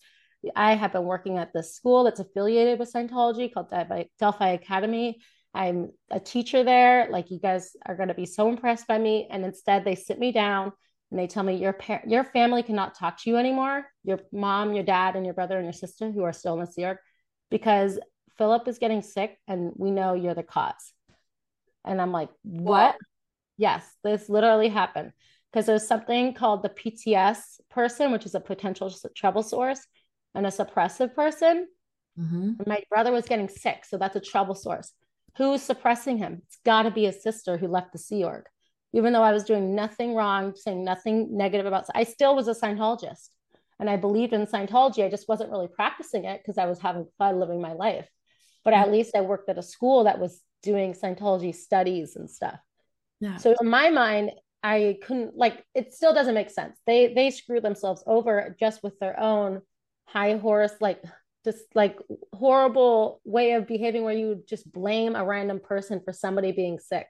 [0.56, 3.70] I have been working at this school that's affiliated with Scientology called
[4.18, 5.20] Delphi Academy.
[5.54, 7.08] I'm a teacher there.
[7.10, 9.28] Like you guys are to be so impressed by me.
[9.30, 10.72] And instead, they sit me down
[11.10, 13.86] and they tell me your par- your family cannot talk to you anymore.
[14.02, 16.66] Your mom, your dad, and your brother and your sister who are still in the
[16.66, 16.94] Sea
[17.50, 18.00] because
[18.36, 20.92] Philip is getting sick, and we know you're the cause.
[21.84, 22.96] And I'm like, what?
[23.56, 25.12] Yes, this literally happened
[25.50, 29.86] because there's something called the PTS person, which is a potential trouble source,
[30.34, 31.66] and a suppressive person.
[32.18, 32.52] Mm-hmm.
[32.66, 34.92] My brother was getting sick, so that's a trouble source.
[35.36, 36.42] Who's suppressing him?
[36.46, 38.44] It's got to be his sister who left the Sea Org.
[38.92, 42.54] Even though I was doing nothing wrong, saying nothing negative about, I still was a
[42.54, 43.28] Scientologist,
[43.78, 45.04] and I believed in Scientology.
[45.04, 48.08] I just wasn't really practicing it because I was having fun living my life.
[48.64, 52.58] But at least I worked at a school that was doing Scientology studies and stuff.
[53.20, 53.36] Yeah.
[53.36, 55.94] So in my mind, I couldn't like it.
[55.94, 56.78] Still doesn't make sense.
[56.86, 59.62] They they screw themselves over just with their own
[60.06, 61.02] high horse like
[61.44, 61.98] just like
[62.34, 67.06] horrible way of behaving where you just blame a random person for somebody being sick.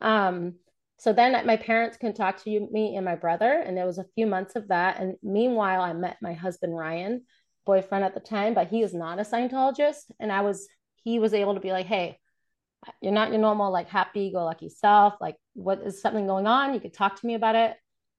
[0.00, 0.54] Um,
[0.98, 3.98] so then my parents can talk to you, me and my brother, and there was
[3.98, 5.00] a few months of that.
[5.00, 7.24] And meanwhile, I met my husband Ryan,
[7.68, 10.66] boyfriend at the time, but he is not a Scientologist, and I was
[11.04, 12.18] he was able to be like, hey,
[13.02, 15.14] you're not your normal like happy go lucky self.
[15.20, 16.72] Like, what is something going on?
[16.72, 17.76] You could talk to me about it,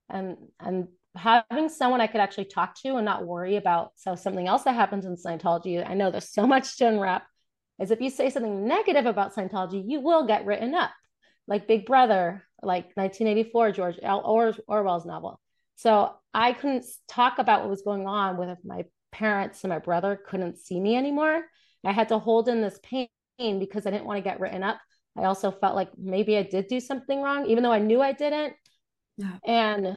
[0.08, 0.86] and and
[1.16, 3.90] having someone I could actually talk to and not worry about.
[3.96, 7.26] So something else that happens in Scientology, I know there's so much to unwrap,
[7.80, 10.92] is if you say something negative about Scientology, you will get written up,
[11.48, 14.22] like Big Brother, like 1984, George L.
[14.24, 15.40] Or- Orwell's novel.
[15.74, 20.20] So I couldn't talk about what was going on with my parents and my brother
[20.26, 21.44] couldn't see me anymore.
[21.84, 24.78] I had to hold in this pain because I didn't want to get written up.
[25.16, 28.12] I also felt like maybe I did do something wrong, even though I knew I
[28.12, 28.54] didn't.
[29.16, 29.36] Yeah.
[29.44, 29.96] And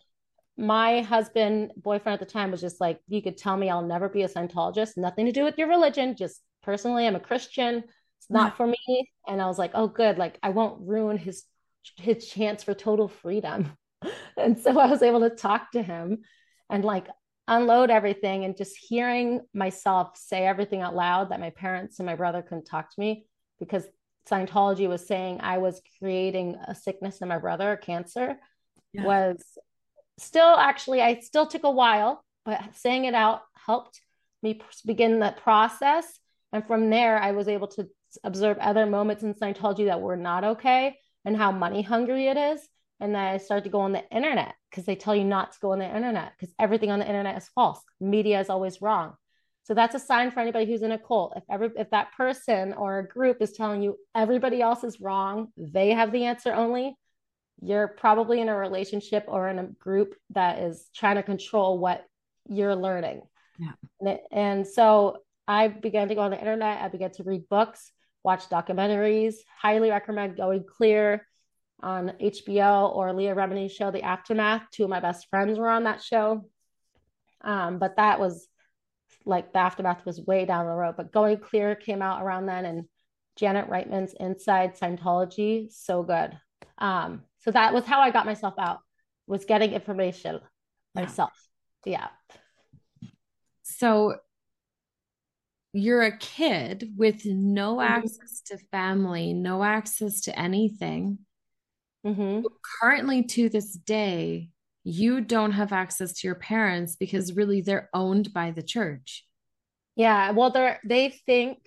[0.57, 4.09] my husband, boyfriend at the time, was just like, you could tell me I'll never
[4.09, 6.15] be a Scientologist, nothing to do with your religion.
[6.15, 7.83] Just personally, I'm a Christian.
[8.19, 8.55] It's not yeah.
[8.55, 9.09] for me.
[9.27, 10.17] And I was like, oh, good.
[10.17, 11.43] Like, I won't ruin his
[11.97, 13.71] his chance for total freedom.
[14.37, 16.19] and so I was able to talk to him
[16.69, 17.07] and like
[17.47, 22.15] unload everything and just hearing myself say everything out loud that my parents and my
[22.15, 23.25] brother couldn't talk to me
[23.59, 23.85] because
[24.29, 28.37] Scientology was saying I was creating a sickness in my brother, cancer,
[28.93, 29.03] yeah.
[29.03, 29.41] was
[30.17, 33.99] still actually, I still took a while, but saying it out helped
[34.41, 36.05] me begin that process.
[36.53, 37.89] And from there, I was able to
[38.23, 42.61] observe other moments in Scientology that were not okay and how money hungry it is.
[42.99, 45.59] And then I started to go on the internet because they tell you not to
[45.59, 47.81] go on the internet because everything on the internet is false.
[47.99, 49.13] Media is always wrong.
[49.63, 51.33] So that's a sign for anybody who's in a cult.
[51.35, 55.47] If every if that person or a group is telling you everybody else is wrong,
[55.57, 56.97] they have the answer only,
[57.61, 62.05] you're probably in a relationship or in a group that is trying to control what
[62.49, 63.21] you're learning.
[63.57, 63.71] Yeah.
[64.01, 66.81] And, it, and so I began to go on the internet.
[66.81, 67.91] I began to read books,
[68.23, 69.35] watch documentaries.
[69.61, 71.25] Highly recommend Going Clear
[71.83, 74.63] on HBO or Leah Remini's show, The Aftermath.
[74.71, 76.45] Two of my best friends were on that show.
[77.41, 78.47] Um, but that was
[79.25, 80.95] like the aftermath was way down the road.
[80.97, 82.85] But Going Clear came out around then, and
[83.35, 86.37] Janet Reitman's Inside Scientology, so good.
[86.77, 88.79] Um, so that was how I got myself out,
[89.27, 90.39] was getting information
[90.95, 91.01] yeah.
[91.01, 91.33] myself.
[91.85, 92.07] Yeah.
[93.63, 94.15] So
[95.73, 97.91] you're a kid with no mm-hmm.
[97.91, 101.19] access to family, no access to anything.
[102.05, 102.45] Mm-hmm.
[102.81, 104.49] Currently, to this day,
[104.83, 109.25] you don't have access to your parents because really they're owned by the church.
[109.95, 111.59] Yeah, well, they they think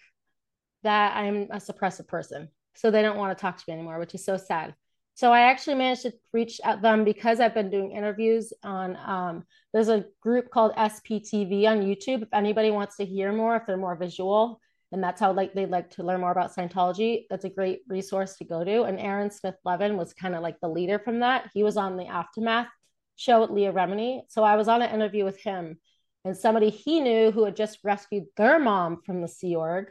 [0.82, 4.14] that I'm a suppressive person, so they don't want to talk to me anymore, which
[4.14, 4.74] is so sad.
[5.14, 8.96] So I actually managed to reach out them because I've been doing interviews on.
[8.96, 12.22] Um, there's a group called SPTV on YouTube.
[12.22, 14.60] If anybody wants to hear more, if they're more visual,
[14.92, 18.36] and that's how like they'd like to learn more about Scientology, that's a great resource
[18.36, 18.82] to go to.
[18.84, 21.50] And Aaron Smith Levin was kind of like the leader from that.
[21.52, 22.68] He was on the Aftermath
[23.16, 24.22] show with Leah Remini.
[24.28, 25.78] So I was on an interview with him,
[26.24, 29.88] and somebody he knew who had just rescued their mom from the Sea Org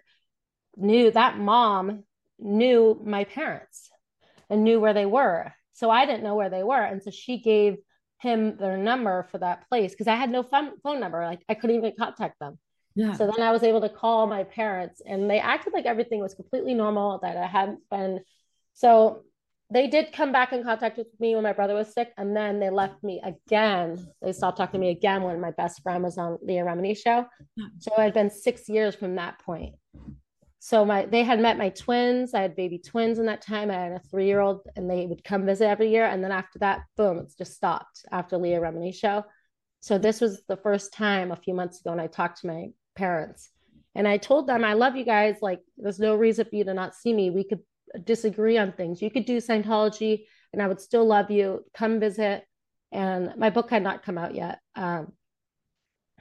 [0.78, 2.04] knew that mom
[2.38, 3.90] knew my parents
[4.50, 5.54] and knew where they were.
[5.74, 6.82] So I didn't know where they were.
[6.82, 7.78] And so she gave
[8.20, 11.24] him their number for that place because I had no phone, phone number.
[11.26, 12.58] Like I couldn't even contact them.
[12.96, 13.14] Yeah.
[13.14, 16.34] So then I was able to call my parents and they acted like everything was
[16.34, 18.22] completely normal, that I hadn't been.
[18.74, 19.24] So
[19.72, 22.60] they did come back in contact with me when my brother was sick, and then
[22.60, 23.98] they left me again.
[24.22, 27.26] They stopped talking to me again when my best friend was on Leah Remini show.
[27.80, 29.74] So it had been six years from that point.
[30.60, 32.34] So my they had met my twins.
[32.36, 33.72] I had baby twins in that time.
[33.72, 36.06] I had a three year old, and they would come visit every year.
[36.06, 39.26] And then after that, boom, it's just stopped after Leah Remini show.
[39.80, 42.68] So this was the first time a few months ago, and I talked to my
[42.96, 43.50] parents,
[43.94, 45.38] and I told them, "I love you guys.
[45.42, 47.30] Like, there's no reason for you to not see me.
[47.30, 47.62] We could
[48.04, 49.02] disagree on things.
[49.02, 51.64] You could do Scientology and I would still love you.
[51.74, 52.46] Come visit.
[52.92, 54.60] And my book had not come out yet.
[54.76, 55.14] Um,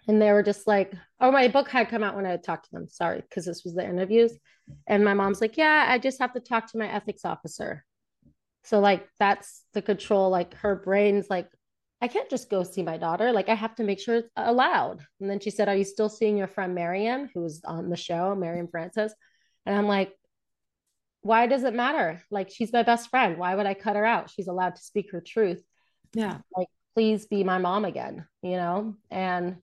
[0.07, 2.71] and they were just like, oh, my book had come out when I talked to
[2.73, 2.89] them.
[2.89, 4.33] Sorry, because this was the interviews.
[4.87, 7.85] And my mom's like, yeah, I just have to talk to my ethics officer.
[8.65, 10.31] So, like, that's the control.
[10.31, 11.49] Like, her brain's like,
[12.05, 13.33] I can't just go see my daughter.
[13.33, 15.01] Like, I have to make sure it's allowed.
[15.21, 18.35] And then she said, Are you still seeing your friend Mariam, who's on the show,
[18.35, 19.15] Mariam Francis?
[19.65, 20.13] And I'm like,
[21.25, 22.23] why does it matter?
[22.31, 23.39] Like she's my best friend.
[23.39, 24.29] Why would I cut her out?
[24.29, 25.65] She's allowed to speak her truth.
[26.13, 26.39] Yeah.
[26.55, 28.95] Like please be my mom again, you know?
[29.11, 29.57] And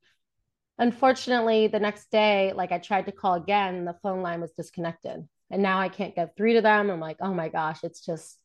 [0.80, 5.27] unfortunately, the next day, like I tried to call again, the phone line was disconnected.
[5.51, 6.89] And now I can't get through to them.
[6.89, 8.40] I'm like, oh my gosh, it's just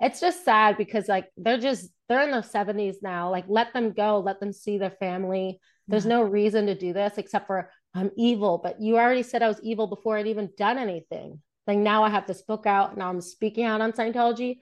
[0.00, 3.30] it's just sad because like they're just they're in their 70s now.
[3.30, 5.58] Like let them go, let them see their family.
[5.88, 6.16] There's yeah.
[6.16, 9.60] no reason to do this except for I'm evil, but you already said I was
[9.62, 11.40] evil before I'd even done anything.
[11.66, 12.96] Like now I have this book out.
[12.96, 14.58] Now I'm speaking out on Scientology.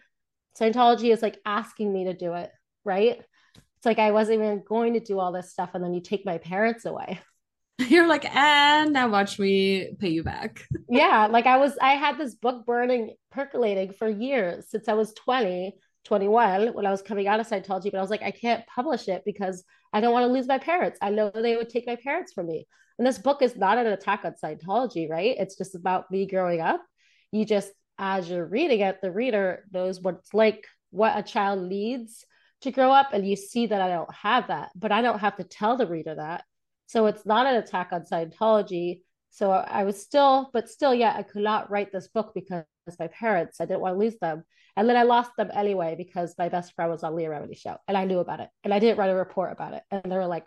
[0.58, 2.50] Scientology is like asking me to do it,
[2.84, 3.20] right?
[3.56, 6.24] It's like I wasn't even going to do all this stuff, and then you take
[6.24, 7.20] my parents away.
[7.88, 10.64] You're like, and now watch me pay you back.
[10.88, 15.12] yeah, like I was, I had this book burning, percolating for years since I was
[15.14, 18.66] 20, 21 when I was coming out of Scientology, but I was like, I can't
[18.66, 20.98] publish it because I don't want to lose my parents.
[21.02, 22.66] I know they would take my parents from me.
[22.98, 25.34] And this book is not an attack on Scientology, right?
[25.38, 26.80] It's just about me growing up
[27.34, 31.60] you just as you're reading it the reader knows what it's like what a child
[31.68, 32.24] needs
[32.60, 35.36] to grow up and you see that i don't have that but i don't have
[35.36, 36.44] to tell the reader that
[36.86, 41.22] so it's not an attack on scientology so i was still but still yeah i
[41.22, 42.64] could not write this book because
[42.98, 44.44] my parents i didn't want to lose them
[44.76, 47.76] and then i lost them anyway because my best friend was on leah remini show
[47.88, 50.16] and i knew about it and i didn't write a report about it and they
[50.16, 50.46] were like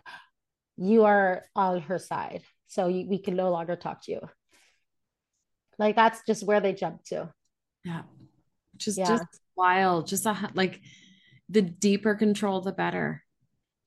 [0.78, 4.22] you are on her side so you, we can no longer talk to you
[5.80, 7.30] like that's just where they jump to.
[7.84, 8.02] Yeah.
[8.78, 9.06] Just yeah.
[9.06, 10.08] just wild.
[10.08, 10.82] Just a, like
[11.50, 13.24] the deeper control the better.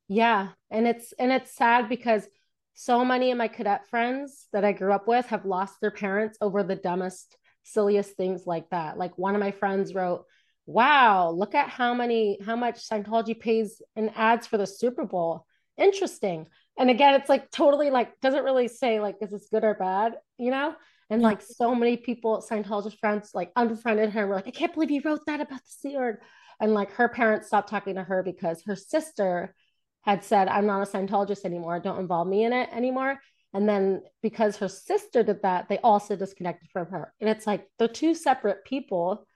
[0.08, 0.48] Yeah.
[0.70, 2.26] And it's and it's sad because
[2.74, 6.38] so many of my cadet friends that I grew up with have lost their parents
[6.40, 8.98] over the dumbest, silliest things like that.
[8.98, 10.24] Like one of my friends wrote,
[10.66, 15.46] Wow, look at how many how much Scientology pays in ads for the Super Bowl.
[15.76, 16.46] Interesting.
[16.78, 20.14] And again, it's like totally like doesn't really say like is this good or bad,
[20.38, 20.74] you know?
[21.11, 24.72] And like so many people, Scientologist friends, like unfriended her and were like, I can't
[24.72, 26.18] believe you wrote that about the Sea Org.
[26.61, 29.54] And like her parents stopped talking to her because her sister
[30.02, 31.78] had said, I'm not a Scientologist anymore.
[31.80, 33.20] Don't involve me in it anymore.
[33.52, 37.12] And then because her sister did that, they also disconnected from her.
[37.20, 39.26] And it's like they're two separate people.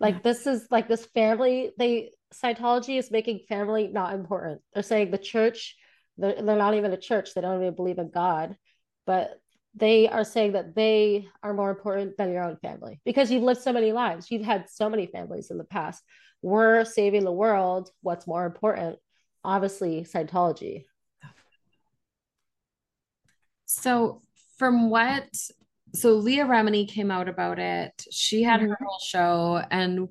[0.00, 0.20] Like yeah.
[0.24, 4.60] this is like this family, they Scientology is making family not important.
[4.74, 5.76] They're saying the church,
[6.18, 8.56] they're, they're not even a church, they don't even believe in God.
[9.06, 9.40] But
[9.74, 13.62] they are saying that they are more important than your own family because you've lived
[13.62, 14.30] so many lives.
[14.30, 16.02] You've had so many families in the past.
[16.42, 17.90] We're saving the world.
[18.02, 18.98] What's more important?
[19.48, 20.84] Obviously, Scientology.
[23.64, 24.20] So,
[24.58, 25.26] from what,
[25.94, 28.04] so Leah Remini came out about it.
[28.10, 28.68] She had mm-hmm.
[28.68, 30.08] her whole show and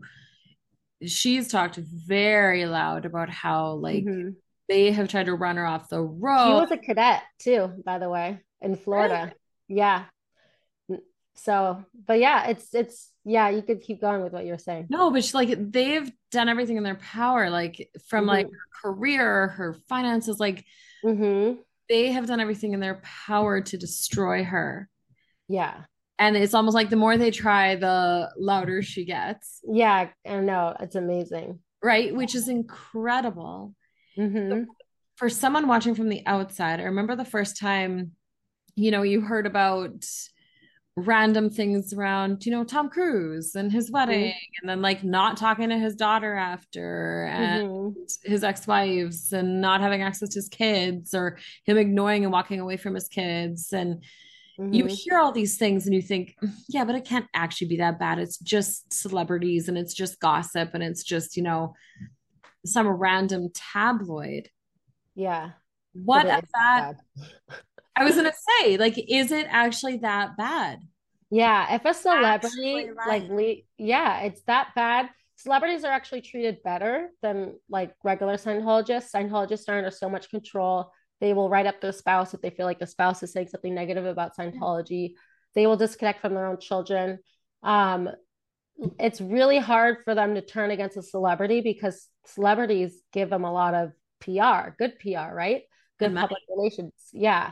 [1.05, 4.29] she's talked very loud about how, like, mm-hmm.
[4.69, 6.47] they have tried to run her off the road.
[6.47, 9.33] She was a cadet too, by the way, in Florida.
[9.69, 9.79] Really?
[9.79, 10.05] yeah
[11.37, 14.87] so but yeah it's it's yeah you could keep going with what you're saying.
[14.89, 18.29] No but she, like they've done everything in their power like from mm-hmm.
[18.29, 20.65] like her career her finances like
[21.03, 21.59] mm-hmm.
[21.89, 24.89] they have done everything in their power to destroy her.
[25.47, 25.83] Yeah.
[26.19, 29.61] And it's almost like the more they try the louder she gets.
[29.67, 30.75] Yeah i know.
[30.79, 31.59] It's amazing.
[31.81, 32.13] Right?
[32.13, 33.73] Which is incredible.
[34.17, 34.63] Mm-hmm.
[35.15, 38.13] for someone watching from the outside i remember the first time
[38.77, 40.05] you know, you heard about
[40.97, 44.61] random things around, you know, Tom Cruise and his wedding, mm-hmm.
[44.61, 48.29] and then like not talking to his daughter after and mm-hmm.
[48.31, 52.59] his ex wives and not having access to his kids or him ignoring and walking
[52.59, 53.71] away from his kids.
[53.73, 54.03] And
[54.59, 54.73] mm-hmm.
[54.73, 56.35] you hear all these things and you think,
[56.67, 58.17] yeah, but it can't actually be that bad.
[58.17, 61.75] It's just celebrities and it's just gossip and it's just, you know,
[62.65, 64.49] some random tabloid.
[65.13, 65.51] Yeah.
[65.93, 66.95] What that
[67.97, 68.31] I was gonna
[68.61, 70.79] say, like, is it actually that bad?
[71.29, 75.09] Yeah, if a celebrity like, yeah, it's that bad.
[75.35, 79.11] celebrities are actually treated better than like regular Scientologists.
[79.13, 80.91] Scientologists are under so much control.
[81.19, 83.73] They will write up their spouse if they feel like the spouse is saying something
[83.73, 85.13] negative about Scientology.
[85.55, 87.19] They will disconnect from their own children.
[87.63, 88.09] Um,
[88.99, 93.51] it's really hard for them to turn against a celebrity because celebrities give them a
[93.51, 95.63] lot of PR, good PR, right?
[95.99, 96.93] Good public relations.
[97.11, 97.51] Yeah.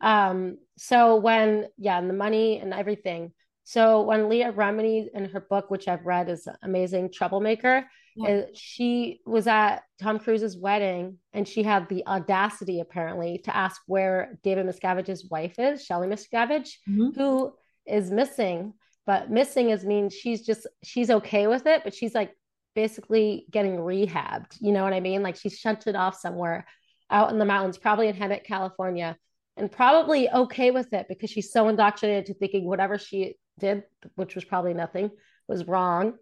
[0.00, 3.32] Um, so when, yeah, and the money and everything.
[3.64, 7.86] So when Leah Remini in her book, which I've read is amazing, Troublemaker,
[8.16, 8.42] yeah.
[8.54, 14.38] She was at Tom Cruise's wedding and she had the audacity apparently to ask where
[14.42, 17.10] David Miscavige's wife is, Shelly Miscavige, mm-hmm.
[17.10, 17.52] who
[17.86, 18.72] is missing.
[19.04, 22.32] But missing is mean she's just she's okay with it, but she's like
[22.74, 24.56] basically getting rehabbed.
[24.60, 25.22] You know what I mean?
[25.22, 26.66] Like she's shunted off somewhere
[27.10, 29.16] out in the mountains, probably in Hemet, California,
[29.56, 33.84] and probably okay with it because she's so indoctrinated to thinking whatever she did,
[34.14, 35.10] which was probably nothing,
[35.48, 36.14] was wrong.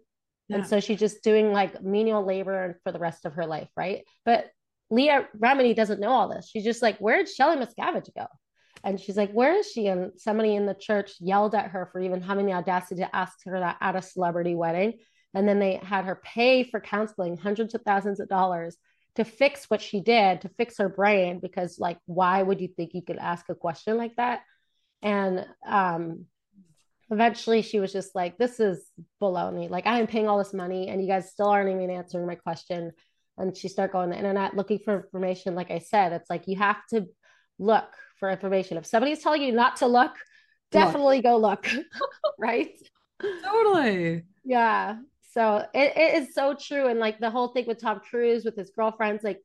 [0.47, 0.57] Yeah.
[0.57, 4.03] And so she's just doing like menial labor for the rest of her life, right?
[4.23, 4.49] But
[4.89, 6.49] Leah Remini doesn't know all this.
[6.49, 8.27] She's just like, where did Shelly Miscavige go?
[8.83, 9.87] And she's like, where is she?
[9.87, 13.33] And somebody in the church yelled at her for even having the audacity to ask
[13.45, 14.99] her that at a celebrity wedding.
[15.33, 18.77] And then they had her pay for counseling hundreds of thousands of dollars
[19.15, 22.93] to fix what she did, to fix her brain, because like, why would you think
[22.93, 24.41] you could ask a question like that?
[25.01, 26.25] And um,
[27.09, 28.85] eventually she was just like, this is
[29.21, 29.69] baloney.
[29.69, 32.35] Like, I am paying all this money and you guys still aren't even answering my
[32.35, 32.91] question.
[33.37, 35.55] And she started going on the internet looking for information.
[35.55, 37.07] Like I said, it's like you have to
[37.59, 38.77] look for information.
[38.77, 40.13] If somebody's telling you not to look,
[40.71, 41.23] definitely look.
[41.23, 41.67] go look.
[42.39, 42.71] right?
[43.43, 44.23] Totally.
[44.43, 44.97] Yeah.
[45.35, 46.87] So it, it is so true.
[46.87, 49.41] And like the whole thing with Tom Cruise with his girlfriends, like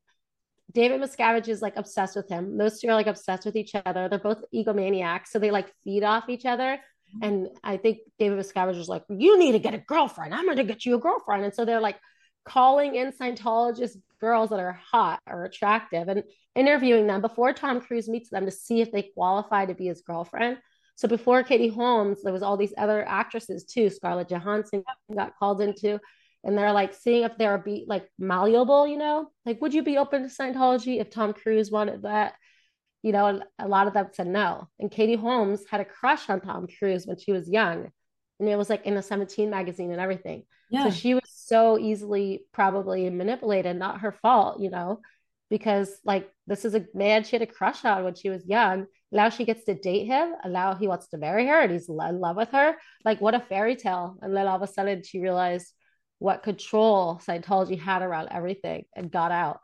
[0.73, 2.57] David Miscavige is like obsessed with him.
[2.57, 4.09] Those two are like obsessed with each other.
[4.09, 5.29] They're both egomaniacs.
[5.29, 6.79] So they like feed off each other.
[7.17, 7.25] Mm-hmm.
[7.25, 10.33] And I think David Miscavige was like, You need to get a girlfriend.
[10.33, 11.45] I'm going to get you a girlfriend.
[11.45, 11.99] And so they're like
[12.45, 16.23] calling in Scientologist girls that are hot or attractive and
[16.55, 20.03] interviewing them before Tom Cruise meets them to see if they qualify to be his
[20.03, 20.59] girlfriend.
[21.01, 23.89] So before Katie Holmes, there was all these other actresses too.
[23.89, 24.85] Scarlett Johansson
[25.17, 25.99] got called into,
[26.45, 29.97] and they're like seeing if they're be like malleable, you know, like would you be
[29.97, 32.35] open to Scientology if Tom Cruise wanted that?
[33.03, 34.69] You know, and a lot of them said no.
[34.79, 37.91] And Katie Holmes had a crush on Tom Cruise when she was young,
[38.39, 40.43] and it was like in a 17 magazine and everything.
[40.71, 40.85] Yeah.
[40.85, 45.01] So she was so easily probably manipulated, not her fault, you know,
[45.49, 48.87] because like this is a man she had a crush on when she was young
[49.13, 51.89] now she gets to date him and now he wants to marry her and he's
[51.89, 52.77] in love with her.
[53.05, 54.17] Like what a fairy tale.
[54.23, 55.73] And then all of a sudden she realized
[56.19, 59.61] what control scientology had around everything and got out.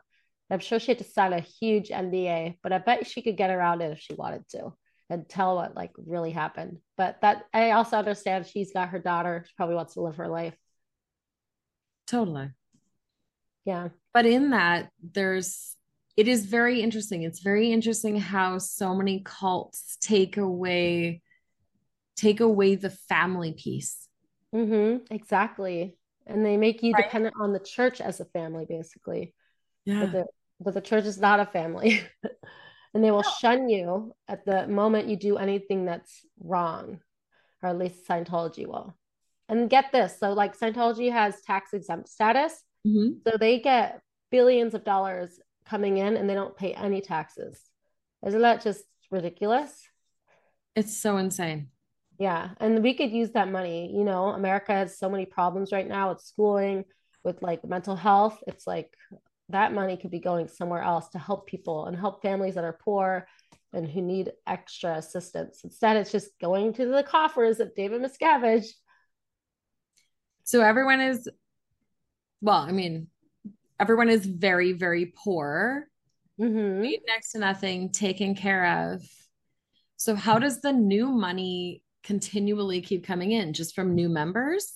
[0.49, 3.49] I'm sure she had to sign a huge nda but i bet she could get
[3.49, 4.73] around it if she wanted to
[5.09, 6.79] and tell what like really happened.
[6.97, 9.45] But that i also understand she's got her daughter.
[9.47, 10.55] She probably wants to live her life.
[12.07, 12.49] Totally.
[13.65, 13.89] Yeah.
[14.13, 15.76] But in that there's
[16.17, 17.23] it is very interesting.
[17.23, 21.21] It's very interesting how so many cults take away
[22.17, 24.07] take away the family piece.
[24.53, 25.95] Mm-hmm, exactly.
[26.25, 27.03] And they make you right.
[27.03, 29.33] dependent on the church as a family, basically.
[29.85, 30.01] Yeah.
[30.01, 30.25] But the,
[30.59, 32.01] but the church is not a family.
[32.93, 33.31] and they will no.
[33.39, 36.99] shun you at the moment you do anything that's wrong,
[37.61, 38.97] or at least Scientology will.
[39.47, 42.63] And get this so, like, Scientology has tax exempt status.
[42.85, 43.19] Mm-hmm.
[43.25, 44.01] So they get
[44.31, 47.59] billions of dollars coming in and they don't pay any taxes.
[48.25, 49.87] Isn't that just ridiculous?
[50.75, 51.69] It's so insane.
[52.19, 52.49] Yeah.
[52.59, 53.91] And we could use that money.
[53.95, 56.85] You know, America has so many problems right now with schooling,
[57.23, 58.41] with like mental health.
[58.47, 58.91] It's like
[59.49, 62.79] that money could be going somewhere else to help people and help families that are
[62.83, 63.27] poor
[63.73, 65.61] and who need extra assistance.
[65.63, 68.67] Instead, it's just going to the coffers of David Miscavige.
[70.43, 71.29] So everyone is,
[72.41, 73.07] well, I mean,
[73.79, 75.87] everyone is very, very poor,
[76.39, 76.89] mm-hmm.
[77.07, 79.01] next to nothing, taken care of.
[79.97, 83.53] So, how does the new money continually keep coming in?
[83.53, 84.73] Just from new members?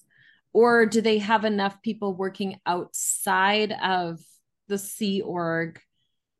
[0.53, 4.19] Or do they have enough people working outside of
[4.67, 5.79] the Sea Org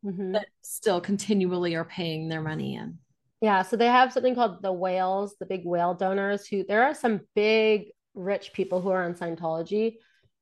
[0.04, 0.34] mm-hmm.
[0.34, 2.98] that still continually are paying their money in?
[3.42, 6.94] Yeah, so they have something called the whales, the big whale donors, who there are
[6.94, 9.96] some big rich people who are in Scientology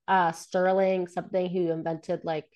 [0.09, 2.49] uh, Sterling, something who invented like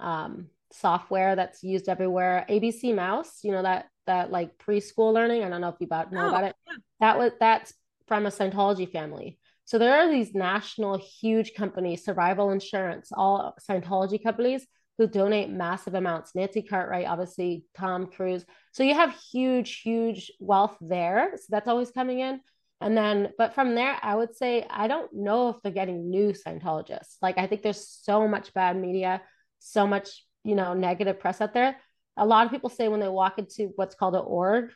[0.00, 2.44] um, software that's used everywhere.
[2.50, 5.44] ABC Mouse, you know that that like preschool learning.
[5.44, 6.56] I don't know if you about know oh, about it.
[6.66, 6.76] Yeah.
[7.00, 7.72] That was that's
[8.08, 9.38] from a Scientology family.
[9.64, 14.66] So there are these national huge companies, survival insurance, all Scientology companies
[14.98, 16.34] who donate massive amounts.
[16.34, 18.44] Nancy Cartwright, obviously, Tom Cruise.
[18.72, 21.32] So you have huge, huge wealth there.
[21.36, 22.40] So that's always coming in.
[22.80, 26.32] And then, but from there, I would say I don't know if they're getting new
[26.32, 27.16] Scientologists.
[27.22, 29.22] Like, I think there's so much bad media,
[29.58, 31.76] so much, you know, negative press out there.
[32.16, 34.70] A lot of people say when they walk into what's called an org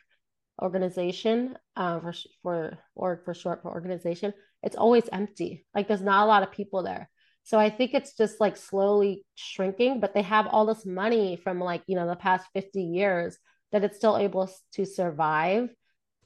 [0.61, 4.33] organization, uh, for, for org for short for organization,
[4.63, 5.65] it's always empty.
[5.75, 7.09] Like, there's not a lot of people there.
[7.43, 11.59] So I think it's just like slowly shrinking, but they have all this money from
[11.59, 13.37] like, you know, the past 50 years
[13.71, 15.69] that it's still able to survive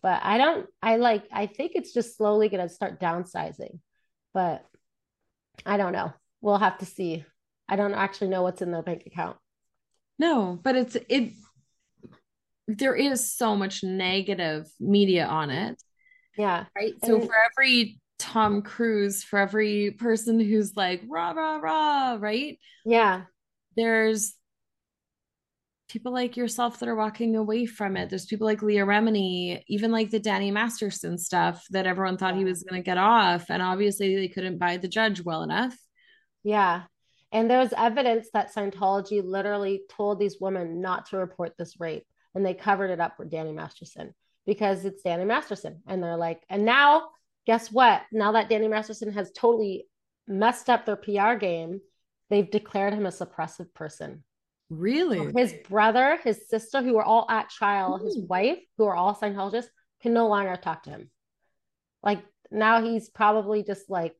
[0.03, 3.79] but I don't, I like, I think it's just slowly going to start downsizing,
[4.33, 4.63] but
[5.65, 6.13] I don't know.
[6.41, 7.25] We'll have to see.
[7.69, 9.37] I don't actually know what's in their bank account.
[10.19, 11.31] No, but it's, it,
[12.67, 15.81] there is so much negative media on it.
[16.37, 16.65] Yeah.
[16.75, 16.93] Right.
[17.05, 22.59] So and, for every Tom Cruise, for every person who's like, rah, rah, rah, right?
[22.85, 23.23] Yeah.
[23.77, 24.35] There's
[25.93, 28.09] people like yourself that are walking away from it.
[28.09, 32.43] There's people like Leah Remini, even like the Danny Masterson stuff that everyone thought he
[32.43, 33.45] was going to get off.
[33.51, 35.77] And obviously they couldn't buy the judge well enough.
[36.43, 36.81] Yeah.
[37.31, 42.07] And there was evidence that Scientology literally told these women not to report this rape.
[42.33, 44.15] And they covered it up for Danny Masterson
[44.47, 45.83] because it's Danny Masterson.
[45.87, 47.09] And they're like, and now
[47.45, 48.01] guess what?
[48.11, 49.85] Now that Danny Masterson has totally
[50.27, 51.81] messed up their PR game,
[52.31, 54.23] they've declared him a suppressive person.
[54.73, 55.31] Really?
[55.35, 58.05] His brother, his sister, who were all at trial, Ooh.
[58.05, 59.67] his wife, who are all Scientologists,
[60.01, 61.09] can no longer talk to him.
[62.01, 64.15] Like now he's probably just like,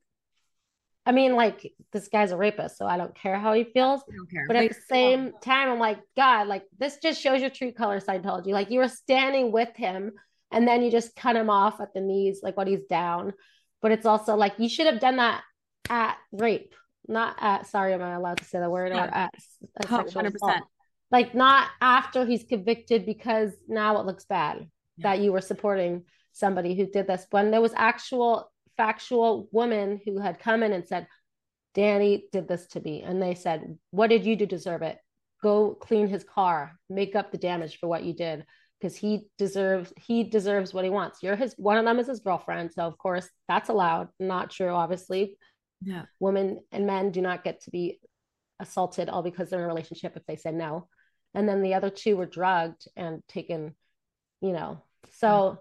[1.06, 4.00] I mean, like this guy's a rapist, so I don't care how he feels.
[4.46, 8.00] But at the same time, I'm like, God, like this just shows your true color
[8.00, 8.48] Scientology.
[8.48, 10.12] Like you were standing with him
[10.50, 13.34] and then you just cut him off at the knees, like when he's down.
[13.82, 15.42] But it's also like you should have done that
[15.90, 16.74] at rape
[17.08, 19.04] not at sorry am i allowed to say the word yeah.
[19.04, 19.34] or at
[19.80, 20.34] a 100%.
[20.34, 20.62] Assault.
[21.10, 25.02] like not after he's convicted because now it looks bad yeah.
[25.02, 30.18] that you were supporting somebody who did this when there was actual factual woman who
[30.18, 31.06] had come in and said
[31.74, 34.98] danny did this to me and they said what did you do to deserve it
[35.42, 38.44] go clean his car make up the damage for what you did
[38.80, 42.20] because he deserves he deserves what he wants you're his one of them is his
[42.20, 45.36] girlfriend so of course that's allowed not true obviously
[45.84, 46.04] yeah.
[46.18, 48.00] Women and men do not get to be
[48.60, 50.88] assaulted all because they're in a relationship if they say no.
[51.34, 53.74] And then the other two were drugged and taken,
[54.40, 54.82] you know.
[55.18, 55.58] So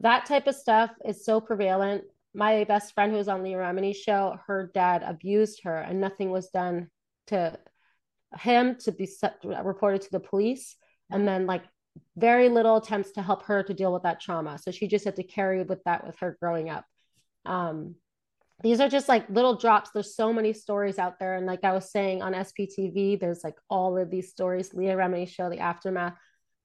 [0.00, 2.04] that type of stuff is so prevalent.
[2.34, 6.30] My best friend who was on the Remini show, her dad abused her and nothing
[6.30, 6.88] was done
[7.28, 7.58] to
[8.38, 9.08] him to be
[9.62, 10.76] reported to the police.
[11.10, 11.62] And then like
[12.16, 14.58] very little attempts to help her to deal with that trauma.
[14.58, 16.84] So she just had to carry with that with her growing up.
[17.46, 17.94] Um,
[18.62, 19.90] these are just like little drops.
[19.90, 21.36] There's so many stories out there.
[21.36, 25.28] And like I was saying on SPTV, there's like all of these stories, Leah Remini
[25.28, 26.14] show, the aftermath.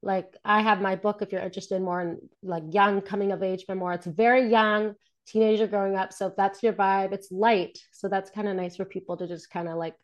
[0.01, 3.65] Like I have my book if you're interested more in like young coming of age
[3.67, 3.93] memoir.
[3.93, 4.95] It's very young,
[5.27, 6.13] teenager growing up.
[6.13, 7.77] So if that's your vibe, it's light.
[7.91, 9.95] So that's kind of nice for people to just kind of like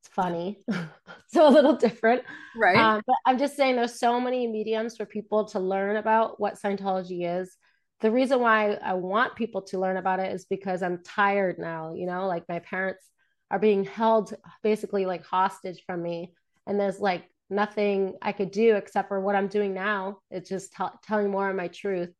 [0.00, 0.62] it's funny.
[1.28, 2.22] so a little different.
[2.56, 2.76] Right.
[2.76, 6.60] Um, but I'm just saying there's so many mediums for people to learn about what
[6.60, 7.56] Scientology is
[8.00, 11.94] the reason why I want people to learn about it is because I'm tired now,
[11.94, 13.04] you know, like my parents
[13.50, 16.32] are being held basically like hostage from me.
[16.66, 20.18] And there's like nothing I could do except for what I'm doing now.
[20.30, 22.12] It's just t- telling more of my truth.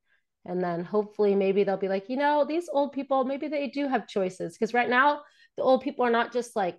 [0.45, 3.87] And then hopefully maybe they'll be like, you know, these old people, maybe they do
[3.87, 4.55] have choices.
[4.55, 5.20] Because right now,
[5.57, 6.79] the old people are not just like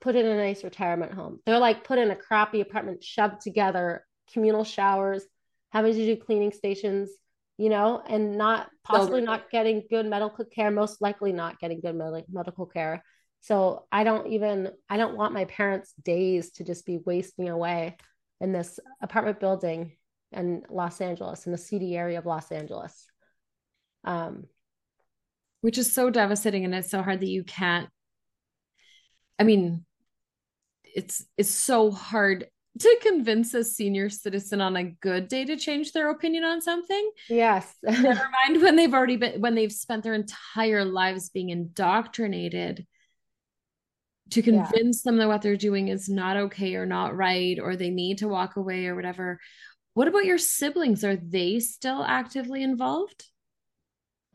[0.00, 1.40] put in a nice retirement home.
[1.46, 5.24] They're like put in a crappy apartment, shoved together, communal showers,
[5.70, 7.10] having to do cleaning stations
[7.58, 11.94] you know, and not possibly not getting good medical care, most likely not getting good
[11.94, 13.02] med- medical care.
[13.40, 17.96] So I don't even, I don't want my parents' days to just be wasting away
[18.40, 19.96] in this apartment building
[20.32, 23.06] in Los Angeles, in the seedy area of Los Angeles.
[24.04, 24.44] Um,
[25.60, 26.64] Which is so devastating.
[26.64, 27.88] And it's so hard that you can't,
[29.38, 29.84] I mean,
[30.82, 32.46] it's it's so hard
[32.78, 37.10] to convince a senior citizen on a good day to change their opinion on something.
[37.28, 37.74] Yes.
[37.82, 42.86] Never mind when they've already been when they've spent their entire lives being indoctrinated
[44.30, 45.10] to convince yeah.
[45.10, 48.28] them that what they're doing is not okay or not right or they need to
[48.28, 49.40] walk away or whatever.
[49.94, 51.04] What about your siblings?
[51.04, 53.24] Are they still actively involved?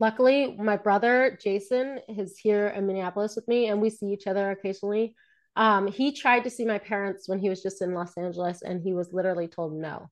[0.00, 4.50] Luckily, my brother Jason is here in Minneapolis with me and we see each other
[4.50, 5.14] occasionally
[5.56, 8.82] um, he tried to see my parents when he was just in Los Angeles, and
[8.82, 10.08] he was literally told no.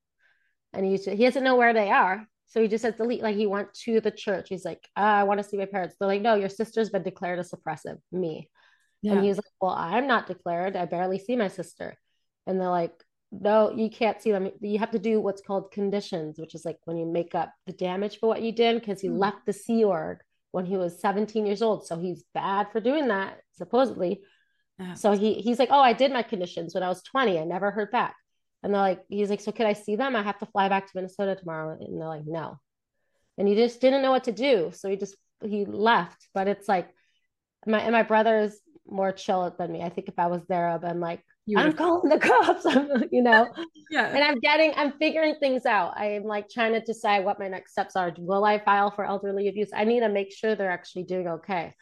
[0.72, 3.22] And he he doesn't know where they are, so he just said delete.
[3.22, 4.48] Like he went to the church.
[4.48, 5.96] He's like, ah, I want to see my parents.
[5.98, 7.98] They're like, no, your sister's been declared a suppressive.
[8.12, 8.50] Me.
[9.02, 9.12] Yeah.
[9.12, 10.76] And he's like, well, I'm not declared.
[10.76, 11.96] I barely see my sister.
[12.46, 12.92] And they're like,
[13.32, 14.50] no, you can't see them.
[14.60, 17.72] You have to do what's called conditions, which is like when you make up the
[17.72, 19.18] damage for what you did because he mm-hmm.
[19.18, 20.18] left the Sea Org
[20.50, 21.86] when he was 17 years old.
[21.86, 24.22] So he's bad for doing that, supposedly.
[24.80, 24.94] Yeah.
[24.94, 27.38] So he he's like, Oh, I did my conditions when I was 20.
[27.38, 28.16] I never heard back.
[28.62, 30.16] And they're like, he's like, So could I see them?
[30.16, 31.76] I have to fly back to Minnesota tomorrow.
[31.78, 32.58] And they're like, No.
[33.38, 34.72] And he just didn't know what to do.
[34.74, 36.26] So he just he left.
[36.34, 36.88] But it's like
[37.66, 39.82] my and my brother is more chill than me.
[39.82, 41.22] I think if I was there, I'd been like,
[41.56, 42.64] I'm calling the cops,
[43.12, 43.52] you know?
[43.90, 44.06] yeah.
[44.06, 45.96] And I'm getting, I'm figuring things out.
[45.96, 48.12] I'm like trying to decide what my next steps are.
[48.18, 49.70] Will I file for elderly abuse?
[49.74, 51.74] I need to make sure they're actually doing okay.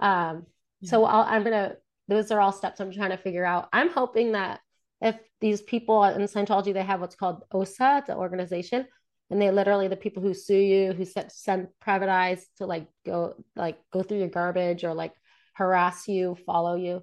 [0.00, 0.46] Um,
[0.80, 0.90] yeah.
[0.90, 1.76] So I'll, I'm going to,
[2.08, 3.68] those are all steps I'm trying to figure out.
[3.72, 4.60] I'm hoping that
[5.00, 8.86] if these people in Scientology, they have what's called OSA, it's an organization,
[9.30, 12.86] and they literally the people who sue you, who set, send private eyes to like
[13.04, 15.12] go like go through your garbage or like
[15.54, 17.02] harass you, follow you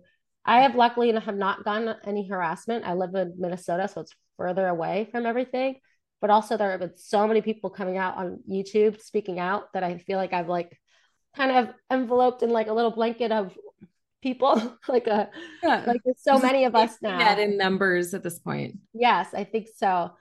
[0.50, 2.84] I have luckily have not gotten any harassment.
[2.84, 5.76] I live in Minnesota, so it's further away from everything.
[6.22, 9.84] But also there have been so many people coming out on YouTube speaking out that
[9.84, 10.78] I feel like I've like
[11.36, 13.56] kind of enveloped in like a little blanket of
[14.22, 14.78] people.
[14.88, 15.30] like a
[15.64, 15.84] yeah.
[15.86, 17.18] like there's so many of us now.
[17.18, 18.80] That in numbers at this point.
[18.94, 20.12] Yes, I think so.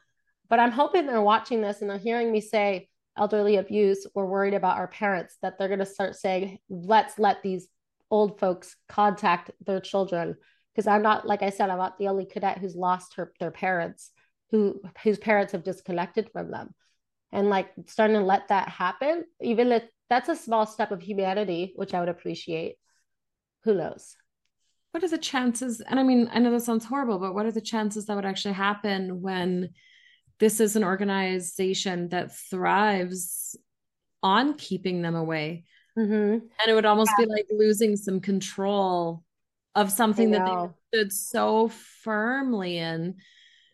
[0.49, 4.07] But I'm hoping they're watching this and they're hearing me say elderly abuse.
[4.14, 7.68] We're worried about our parents that they're going to start saying, let's let these
[8.11, 10.36] old folks contact their children
[10.74, 13.51] because I'm not like I said I'm not the only cadet who's lost her their
[13.51, 14.12] parents
[14.51, 16.74] who whose parents have disconnected from them
[17.32, 21.72] and like starting to let that happen even if that's a small step of humanity
[21.76, 22.76] which I would appreciate
[23.68, 24.16] who knows
[24.92, 27.52] what are the chances and I mean I know that sounds horrible but what are
[27.52, 29.70] the chances that would actually happen when
[30.40, 33.56] this is an organization that thrives
[34.22, 35.64] on keeping them away
[35.98, 36.14] Mm-hmm.
[36.14, 37.24] And it would almost yeah.
[37.24, 39.24] be like losing some control
[39.74, 41.68] of something that they stood so
[42.02, 43.16] firmly in.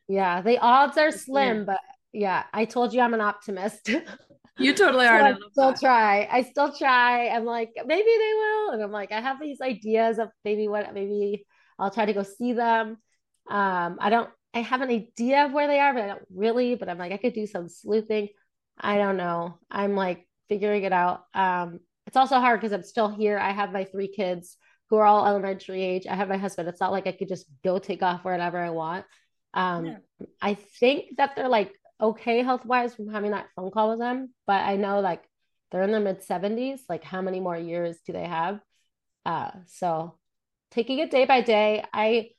[0.09, 1.65] Yeah, the odds are slim, yeah.
[1.65, 1.81] but
[2.13, 3.91] yeah, I told you I'm an optimist.
[4.59, 5.19] You totally are.
[5.21, 5.81] so I still that.
[5.81, 6.29] try.
[6.31, 7.29] I still try.
[7.29, 8.71] I'm like, maybe they will.
[8.71, 11.45] And I'm like, I have these ideas of maybe what, maybe
[11.79, 12.99] I'll try to go see them.
[13.51, 16.77] Um, I don't, I have an idea of where they are, but I don't really,
[16.77, 18.29] but I'm like, I could do some sleuthing.
[18.79, 19.59] I don't know.
[19.71, 21.25] I'm like figuring it out.
[21.35, 23.39] Um, it's also hard because I'm still here.
[23.39, 24.57] I have my three kids
[24.91, 26.07] who are all elementary age.
[26.07, 26.69] I have my husband.
[26.69, 29.05] It's not like I could just go take off wherever I want.
[29.53, 29.97] Um, yeah.
[30.41, 34.35] I think that they're like okay health wise from having that phone call with them,
[34.47, 35.23] but I know like
[35.71, 36.81] they're in their mid 70s.
[36.89, 38.61] Like, how many more years do they have?
[39.27, 40.17] Uh, so
[40.71, 42.31] taking it day by day, I,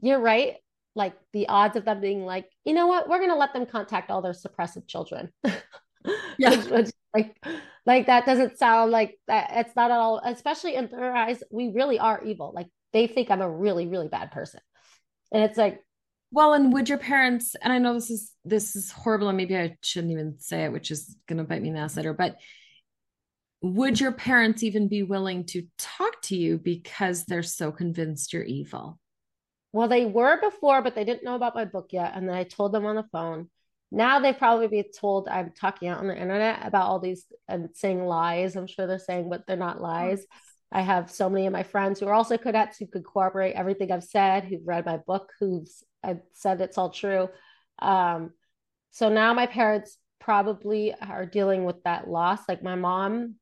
[0.00, 0.54] you're right.
[0.94, 3.66] Like, the odds of them being like, you know what, we're going to let them
[3.66, 5.30] contact all their suppressive children.
[6.38, 6.50] yeah.
[6.50, 7.36] which, which, like
[7.86, 11.68] like that doesn't sound like that it's not at all especially in their eyes we
[11.68, 14.60] really are evil like they think i'm a really really bad person
[15.32, 15.82] and it's like
[16.30, 19.56] well and would your parents and i know this is this is horrible and maybe
[19.56, 22.12] i shouldn't even say it which is going to bite me in the ass later
[22.12, 22.36] but
[23.62, 28.42] would your parents even be willing to talk to you because they're so convinced you're
[28.42, 28.98] evil
[29.72, 32.44] well they were before but they didn't know about my book yet and then i
[32.44, 33.48] told them on the phone
[33.92, 37.70] now they probably be told I'm talking out on the internet about all these and
[37.74, 38.54] saying lies.
[38.54, 40.24] I'm sure they're saying, but they're not oh, lies.
[40.72, 43.90] I have so many of my friends who are also cadets who could corroborate everything
[43.90, 45.68] I've said, who've read my book, who've
[46.02, 47.28] I've said it's all true.
[47.80, 48.30] Um,
[48.90, 52.40] so now my parents probably are dealing with that loss.
[52.48, 53.36] Like my mom.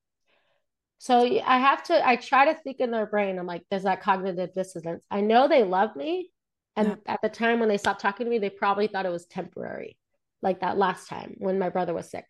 [0.99, 3.39] So I have to, I try to think in their brain.
[3.39, 5.05] I'm like, there's that cognitive dissonance.
[5.11, 6.31] I know they love me.
[6.77, 7.15] And yeah.
[7.15, 9.97] at the time when they stopped talking to me, they probably thought it was temporary
[10.43, 12.27] like that last time when my brother was sick.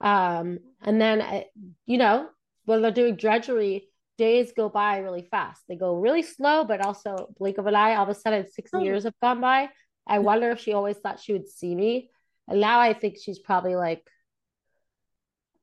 [0.00, 1.42] Um, and then, uh,
[1.86, 2.28] you know,
[2.64, 5.62] when they're doing drudgery, days go by really fast.
[5.68, 7.96] They go really slow, but also blink of an eye.
[7.96, 8.80] All of a sudden, six oh.
[8.80, 9.70] years have gone by.
[10.06, 12.10] I wonder if she always thought she would see me.
[12.48, 14.06] And now I think she's probably like,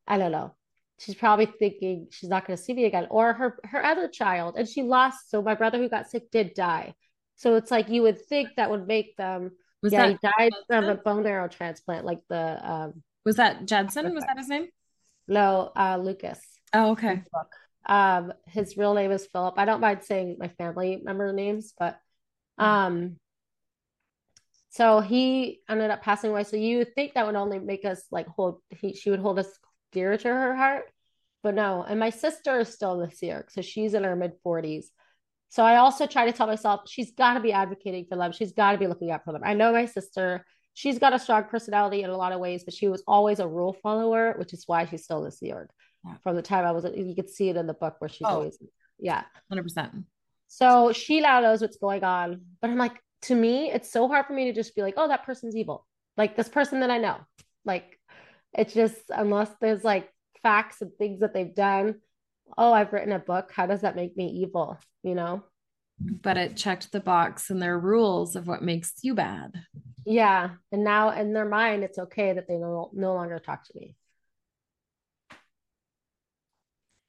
[0.06, 0.54] I don't know.
[0.98, 4.54] She's probably thinking she's not going to see me again, or her her other child,
[4.56, 5.30] and she lost.
[5.30, 6.94] So my brother who got sick did die.
[7.36, 9.50] So it's like you would think that would make them
[9.82, 13.66] was yeah, that he died from a bone marrow transplant, like the um was that
[13.66, 14.14] Judson?
[14.14, 14.68] Was that his name?
[15.26, 16.40] No, uh Lucas.
[16.72, 17.22] Oh, okay.
[17.86, 19.54] Um his real name is Philip.
[19.56, 21.98] I don't mind saying my family member names, but
[22.58, 23.16] um
[24.70, 26.44] so he ended up passing away.
[26.44, 29.38] So you would think that would only make us like hold he she would hold
[29.38, 29.48] us
[29.92, 30.84] dear to her heart.
[31.42, 34.86] But no, and my sister is still in the so she's in her mid 40s.
[35.48, 38.32] So I also try to tell myself she's got to be advocating for them.
[38.32, 39.42] She's got to be looking out for them.
[39.44, 42.72] I know my sister, she's got a strong personality in a lot of ways, but
[42.72, 45.68] she was always a rule follower, which is why she's still in the Sea Org.
[45.68, 45.91] Yeah.
[46.22, 48.36] From the time I was, you could see it in the book where she's oh,
[48.36, 48.58] always,
[48.98, 49.92] yeah, hundred percent.
[50.48, 54.26] So she now knows what's going on, but I'm like, to me, it's so hard
[54.26, 55.86] for me to just be like, oh, that person's evil.
[56.16, 57.18] Like this person that I know.
[57.64, 57.98] Like
[58.52, 60.10] it's just unless there's like
[60.42, 61.96] facts and things that they've done.
[62.58, 63.50] Oh, I've written a book.
[63.54, 64.78] How does that make me evil?
[65.02, 65.44] You know?
[66.00, 69.52] But it checked the box and their rules of what makes you bad.
[70.04, 70.50] Yeah.
[70.72, 73.96] And now in their mind, it's okay that they no, no longer talk to me.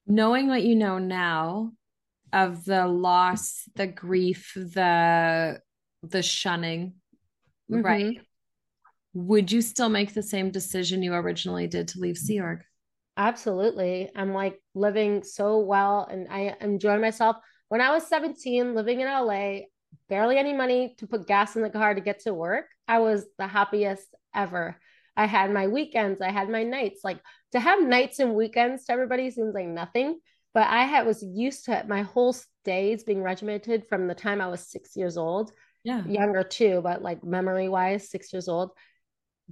[0.06, 1.72] Knowing what you know now
[2.32, 5.60] of the loss, the grief, the
[6.02, 6.94] the shunning,
[7.72, 7.82] mm-hmm.
[7.82, 8.22] right?
[9.14, 12.60] Would you still make the same decision you originally did to leave Sea Org?
[13.16, 14.10] Absolutely.
[14.16, 17.38] I'm like living so well and I enjoy myself.
[17.70, 19.60] When I was 17, living in LA,
[20.10, 23.26] barely any money to put gas in the car to get to work, I was
[23.38, 24.80] the happiest ever.
[25.16, 27.02] I had my weekends, I had my nights.
[27.04, 27.20] Like
[27.52, 30.20] to have nights and weekends to everybody seems like nothing,
[30.54, 31.88] but I had was used to it.
[31.88, 32.36] My whole
[32.66, 35.52] days being regimented from the time I was six years old.
[35.84, 36.06] Yeah.
[36.06, 38.72] Younger too, but like memory wise, six years old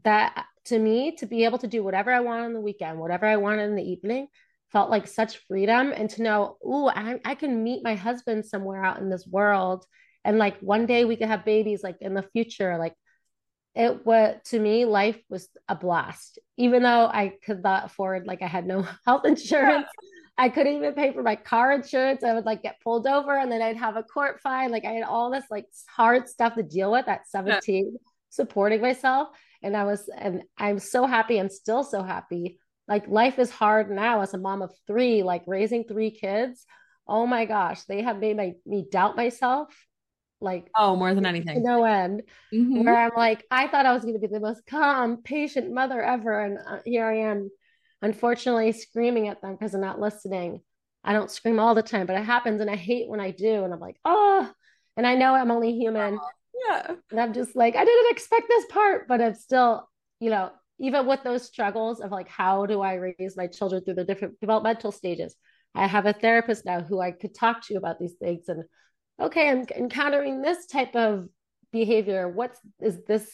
[0.04, 3.26] that to me to be able to do whatever I want on the weekend, whatever
[3.26, 4.28] I wanted in the evening,
[4.72, 5.94] felt like such freedom.
[5.96, 9.86] And to know, oh, I, I can meet my husband somewhere out in this world,
[10.24, 12.94] and like one day we could have babies, like in the future, like
[13.76, 18.42] it was to me life was a blast even though i could not afford like
[18.42, 19.88] i had no health insurance
[20.38, 23.52] i couldn't even pay for my car insurance i would like get pulled over and
[23.52, 26.64] then i'd have a court fine like i had all this like hard stuff to
[26.64, 27.98] deal with at 17 yeah.
[28.30, 29.30] supporting myself
[29.64, 32.60] and I was and I'm so happy i'm still so happy.
[32.88, 36.66] Like life is hard now as a mom of three, like raising three kids.
[37.08, 39.74] Oh my gosh, they have made my, me doubt myself.
[40.42, 42.24] Like oh, more than anything, no end.
[42.54, 42.84] Mm-hmm.
[42.84, 46.02] Where I'm like, I thought I was going to be the most calm, patient mother
[46.02, 47.50] ever, and uh, here I am,
[48.02, 50.62] unfortunately, screaming at them because I'm not listening.
[51.04, 53.64] I don't scream all the time, but it happens, and I hate when I do.
[53.64, 54.52] And I'm like, oh,
[54.98, 56.18] and I know I'm only human.
[56.20, 56.30] Oh
[56.68, 56.96] yeah.
[57.10, 59.90] And I'm just like, I didn't expect this part, but I'm still,
[60.20, 63.96] you know, even with those struggles of like, how do I raise my children through
[63.96, 65.36] the different developmental stages?
[65.76, 68.50] I have a therapist now who I could talk to about these things.
[68.50, 68.64] And
[69.22, 71.30] okay, I'm encountering this type of
[71.72, 72.28] behavior.
[72.28, 73.30] What's is this?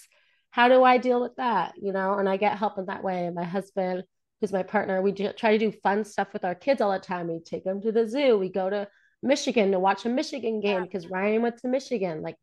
[0.52, 1.74] How do I deal with that?
[1.82, 3.26] You know, and I get help in that way.
[3.26, 4.04] And my husband,
[4.40, 7.00] who's my partner, we do, try to do fun stuff with our kids all the
[7.00, 7.28] time.
[7.28, 8.38] We take them to the zoo.
[8.38, 8.88] We go to
[9.22, 12.22] Michigan to watch a Michigan game because Ryan went to Michigan.
[12.22, 12.36] Like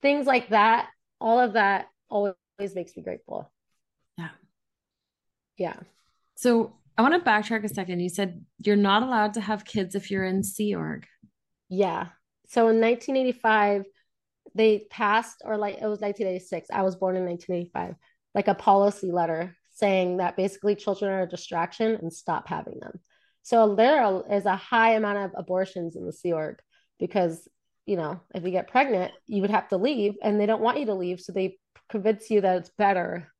[0.00, 0.88] things like that,
[1.20, 3.50] all of that always makes me grateful.
[4.18, 4.28] Yeah.
[5.56, 5.76] Yeah.
[6.36, 8.00] So I want to backtrack a second.
[8.00, 11.06] You said you're not allowed to have kids if you're in Sea Org.
[11.68, 12.08] Yeah.
[12.52, 13.84] So in 1985,
[14.54, 16.68] they passed, or like it was 1986.
[16.72, 17.94] I was born in 1985,
[18.34, 23.00] like a policy letter saying that basically children are a distraction and stop having them.
[23.42, 26.60] So there is a high amount of abortions in the Sea Org
[26.98, 27.48] because
[27.86, 30.78] you know, if you get pregnant, you would have to leave and they don't want
[30.78, 31.20] you to leave.
[31.20, 33.32] So they convince you that it's better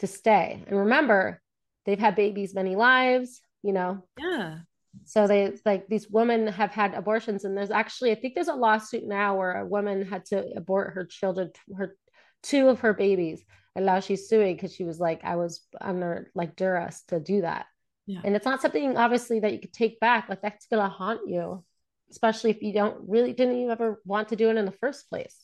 [0.00, 0.64] to stay.
[0.66, 1.40] And remember,
[1.86, 4.04] they've had babies many lives, you know.
[4.18, 4.58] Yeah.
[5.04, 8.54] So they like these women have had abortions, and there's actually I think there's a
[8.54, 11.96] lawsuit now where a woman had to abort her children, her
[12.42, 16.30] two of her babies, and now she's suing because she was like I was under
[16.34, 17.66] like duress to do that.
[18.06, 18.20] Yeah.
[18.24, 20.28] And it's not something obviously that you could take back.
[20.28, 21.64] Like that's gonna haunt you
[22.14, 25.08] especially if you don't really didn't you ever want to do it in the first
[25.08, 25.36] place.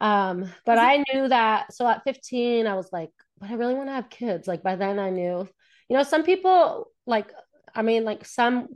[0.00, 3.88] Um, but I knew that so at 15, I was like, but I really want
[3.88, 4.46] to have kids.
[4.46, 5.48] Like by then I knew,
[5.88, 7.32] you know, some people like
[7.76, 8.68] I mean, like some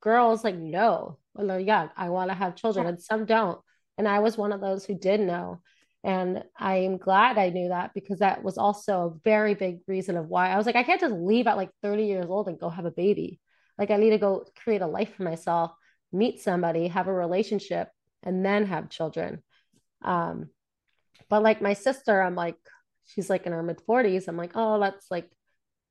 [0.00, 3.60] girls like no, when they're young, I want to have children, and some don't.
[3.98, 5.60] And I was one of those who did know.
[6.02, 10.16] And I am glad I knew that because that was also a very big reason
[10.16, 12.60] of why I was like, I can't just leave at like 30 years old and
[12.60, 13.40] go have a baby.
[13.78, 15.72] Like I need to go create a life for myself
[16.14, 17.88] meet somebody, have a relationship,
[18.22, 19.42] and then have children.
[20.02, 20.48] Um,
[21.28, 22.56] but like my sister, I'm like,
[23.06, 24.28] she's like in her mid 40s.
[24.28, 25.30] I'm like, oh, that's like,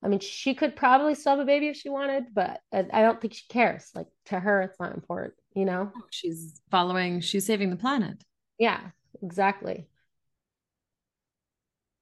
[0.03, 3.21] I mean, she could probably still have a baby if she wanted, but I don't
[3.21, 3.89] think she cares.
[3.95, 5.91] Like to her, it's not important, you know?
[6.11, 8.21] She's following, she's saving the planet.
[8.59, 8.81] Yeah,
[9.21, 9.87] exactly.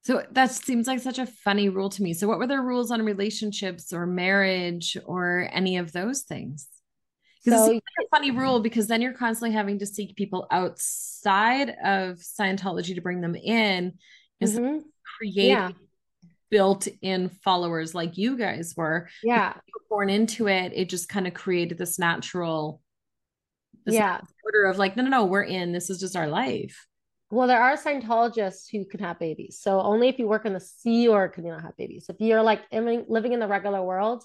[0.03, 2.13] So that seems like such a funny rule to me.
[2.13, 6.67] So, what were their rules on relationships or marriage or any of those things?
[7.45, 10.47] Because so, it's like a funny rule because then you're constantly having to seek people
[10.49, 13.93] outside of Scientology to bring them in.
[14.39, 14.79] Is mm-hmm.
[15.17, 15.69] create yeah.
[16.51, 19.09] Built-in followers like you guys were.
[19.23, 20.73] Yeah, were born into it.
[20.75, 22.81] It just kind of created this natural,
[23.85, 25.71] this yeah, order of like, no, no, no, we're in.
[25.71, 26.85] This is just our life.
[27.31, 29.59] Well, there are Scientologists who can have babies.
[29.61, 32.07] So only if you work in the Sea Org can you not have babies.
[32.09, 34.23] If you're like living in the regular world,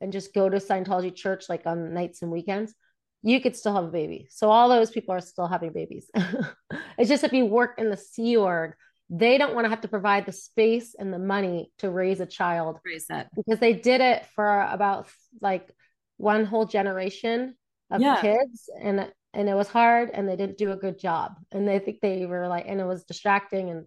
[0.00, 2.74] and just go to Scientology church like on nights and weekends,
[3.22, 4.28] you could still have a baby.
[4.30, 6.10] So all those people are still having babies.
[6.98, 8.74] it's just if you work in the Sea Org,
[9.10, 12.26] they don't want to have to provide the space and the money to raise a
[12.26, 12.80] child.
[12.84, 13.28] Raise that.
[13.34, 15.08] Because they did it for about
[15.40, 15.68] like
[16.16, 17.54] one whole generation
[17.90, 18.20] of yeah.
[18.20, 21.34] kids and and it was hard and they didn't do a good job.
[21.52, 23.86] And they think they were like and it was distracting and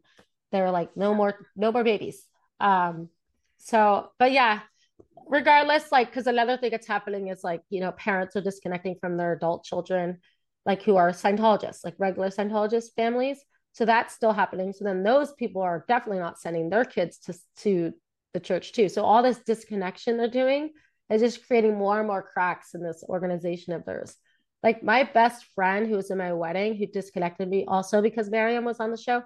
[0.52, 2.24] they were like no more no more babies.
[2.60, 3.10] Um
[3.58, 4.60] so but yeah,
[5.30, 9.18] regardless, like, because another thing that's happening is like, you know, parents are disconnecting from
[9.18, 10.20] their adult children,
[10.66, 13.40] like who are Scientologists, like regular Scientologist families.
[13.78, 14.74] So that's still happening.
[14.74, 17.94] So then those people are definitely not sending their kids to, to
[18.34, 18.90] the church too.
[18.90, 20.72] So all this disconnection they're doing
[21.12, 24.16] is just creating more and more cracks in this organization of theirs.
[24.64, 28.66] Like my best friend who was in my wedding, who disconnected me also because Miriam
[28.66, 29.22] was on the show,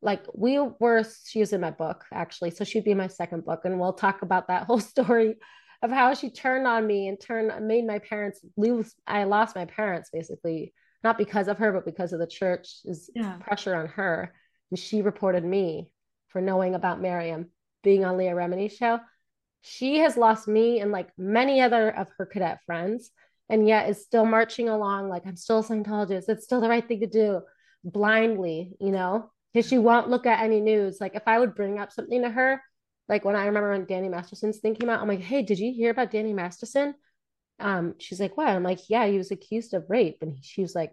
[0.00, 3.64] like we were she was in my book actually so she'd be my second book
[3.64, 5.36] and we'll talk about that whole story
[5.82, 9.64] of how she turned on me and turned made my parents lose i lost my
[9.64, 10.74] parents basically
[11.04, 13.36] not because of her but because of the church's yeah.
[13.40, 14.32] pressure on her
[14.70, 15.90] and she reported me
[16.28, 17.50] for knowing about miriam
[17.82, 18.98] being on leah remini's show
[19.62, 23.10] she has lost me and like many other of her cadet friends
[23.48, 26.86] and yet is still marching along like i'm still a scientologist it's still the right
[26.88, 27.40] thing to do
[27.84, 30.98] blindly you know because she won't look at any news.
[31.00, 32.60] Like if I would bring up something to her,
[33.08, 35.72] like when I remember when Danny Masterson's thing came out, I'm like, hey, did you
[35.72, 36.94] hear about Danny Masterson?
[37.58, 38.48] Um, she's like, what?
[38.48, 40.18] I'm like, yeah, he was accused of rape.
[40.20, 40.92] And she was like,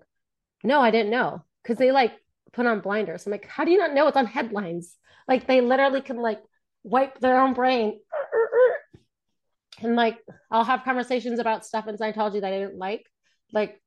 [0.64, 1.44] no, I didn't know.
[1.66, 2.14] Cause they like
[2.52, 3.26] put on blinders.
[3.26, 4.96] I'm like, how do you not know it's on headlines?
[5.28, 6.42] Like they literally can like
[6.84, 8.00] wipe their own brain.
[9.82, 10.20] And like
[10.52, 13.06] I'll have conversations about stuff in Scientology that I didn't like.
[13.52, 13.82] Like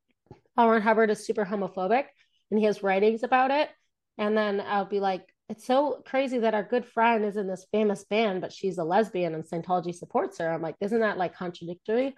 [0.56, 2.04] Howard Hubbard is super homophobic
[2.50, 3.68] and he has writings about it.
[4.18, 7.66] And then I'll be like, it's so crazy that our good friend is in this
[7.70, 10.50] famous band, but she's a lesbian and Scientology supports her.
[10.50, 12.16] I'm like, isn't that like contradictory?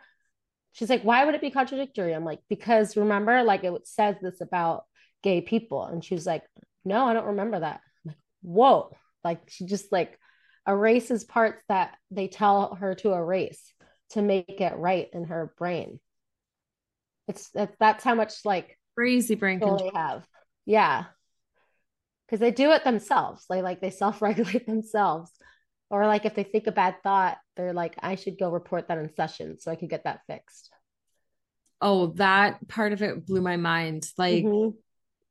[0.79, 2.14] She's like, why would it be contradictory?
[2.14, 4.85] I'm like, because remember, like it says this about
[5.22, 5.85] gay people.
[5.85, 6.45] And she was like,
[6.85, 7.81] no, I don't remember that.
[8.05, 8.97] I'm like, whoa.
[9.24, 10.18] Like she just like
[10.66, 13.72] erases parts that they tell her to erase
[14.11, 15.99] to make it right in her brain.
[17.26, 17.51] It's
[17.81, 20.26] that's how much like crazy brain control they have.
[20.64, 21.05] Yeah
[22.29, 23.45] because they do it themselves.
[23.49, 25.33] They like they self-regulate themselves.
[25.91, 28.99] Or like if they think a bad thought, they're like, I should go report that
[28.99, 30.70] in session so I could get that fixed.
[31.80, 34.07] Oh, that part of it blew my mind.
[34.18, 34.76] Like mm-hmm.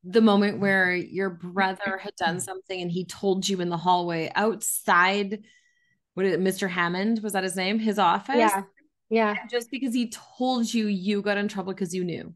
[0.04, 4.32] the moment where your brother had done something and he told you in the hallway
[4.34, 5.44] outside
[6.14, 6.68] what is it, Mr.
[6.68, 7.20] Hammond?
[7.22, 7.78] Was that his name?
[7.78, 8.34] His office?
[8.38, 8.62] Yeah.
[9.08, 9.36] Yeah.
[9.40, 12.34] And just because he told you, you got in trouble because you knew.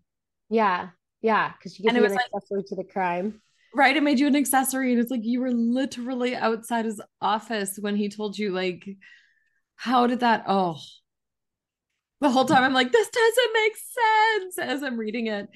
[0.49, 0.91] Yeah.
[1.21, 1.53] Yeah.
[1.59, 3.43] Because you get an accessory like, to the crime
[3.75, 7.79] right it made you an accessory and it's like you were literally outside his office
[7.81, 8.89] when he told you like
[9.77, 10.77] how did that oh.
[12.21, 15.49] The whole time i'm like this doesn't make sense as i'm reading it.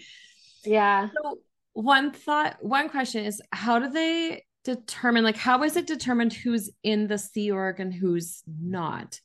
[0.64, 1.08] Yeah.
[1.22, 1.38] So
[1.74, 6.70] one thought one question is how do they determine like how is it determined who's
[6.82, 9.20] in the sea org and who's not?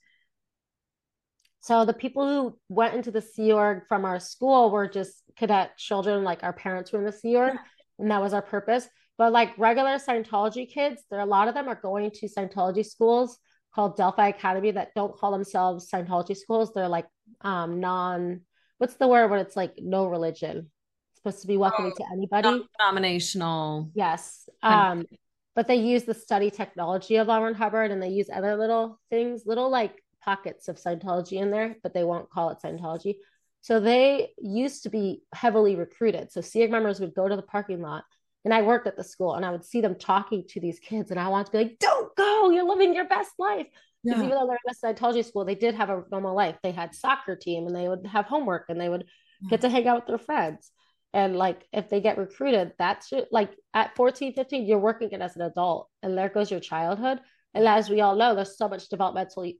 [1.62, 5.78] So the people who went into the Sea Org from our school were just cadet
[5.78, 7.58] children, like our parents were in the Sea Org
[8.02, 8.88] and that was our purpose.
[9.18, 13.38] But like regular Scientology kids, there a lot of them are going to Scientology schools
[13.74, 16.74] called Delphi Academy that don't call themselves Scientology schools.
[16.74, 17.08] They're like
[17.42, 18.42] um non
[18.80, 20.72] what's the word when it's like no religion.
[21.12, 22.66] It's supposed to be welcoming oh, to anybody.
[22.80, 23.92] Denominational.
[23.94, 24.50] Yes.
[24.64, 25.06] Um
[25.54, 27.28] but they use the study technology of.
[27.28, 31.76] Ron Hubbard and they use other little things, little like pockets of Scientology in there,
[31.84, 33.16] but they won't call it Scientology.
[33.62, 36.32] So they used to be heavily recruited.
[36.32, 38.04] So Sea Org members would go to the parking lot
[38.44, 41.12] and I worked at the school and I would see them talking to these kids
[41.12, 43.68] and I wanted to be like, don't go, you're living your best life.
[44.04, 44.26] Because yeah.
[44.26, 46.58] even though they're in a Scientology school, they did have a normal life.
[46.64, 49.06] They had soccer team and they would have homework and they would
[49.50, 50.72] get to hang out with their friends.
[51.14, 55.36] And like if they get recruited, that's like at 14, 15, you're working it as
[55.36, 57.20] an adult and there goes your childhood.
[57.54, 59.52] And as we all know, there's so much developmental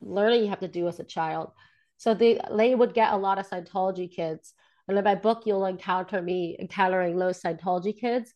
[0.00, 1.52] learning you have to do as a child.
[1.96, 4.54] So they they would get a lot of Scientology kids.
[4.88, 8.32] And in my book, you'll encounter me encountering those Scientology kids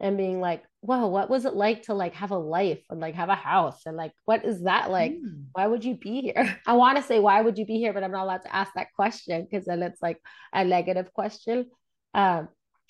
[0.00, 3.14] and being like, "Whoa, what was it like to like have a life and like
[3.14, 5.12] have a house and like what is that like?
[5.12, 5.44] Mm.
[5.52, 8.02] Why would you be here?" I want to say why would you be here, but
[8.02, 10.20] I'm not allowed to ask that question because then it's like
[10.52, 11.66] a negative question.
[12.14, 12.48] Um,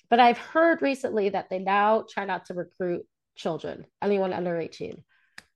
[0.09, 3.05] but I've heard recently that they now try not to recruit
[3.35, 5.03] children, anyone under 18,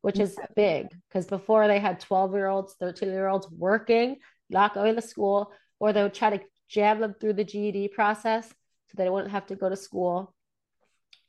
[0.01, 4.17] which is big because before they had 12 year olds, 13 year olds working
[4.49, 8.47] not going to school, or they would try to jam them through the GED process
[8.47, 10.33] so they wouldn't have to go to school.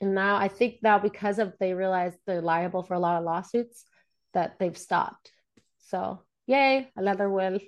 [0.01, 3.25] And now I think now because of they realize they're liable for a lot of
[3.25, 3.85] lawsuits
[4.35, 5.33] that they've stopped.
[5.79, 7.61] So yay, another win,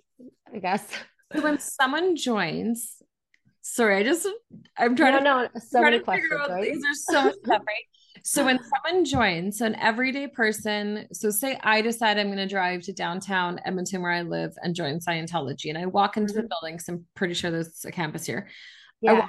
[0.52, 0.86] I guess.
[1.32, 3.02] So when someone joins
[3.62, 4.26] Sorry, I just
[4.76, 6.72] I'm trying no, to no, so many questions, right?
[6.72, 7.84] These are so much stuff, right?
[8.22, 12.46] So when someone joins, so an everyday person, so say I decide I'm going to
[12.46, 16.42] drive to downtown Edmonton where I live and join Scientology, and I walk into mm-hmm.
[16.42, 16.78] the building.
[16.78, 18.48] So I'm pretty sure there's a campus here.
[19.00, 19.28] Yeah.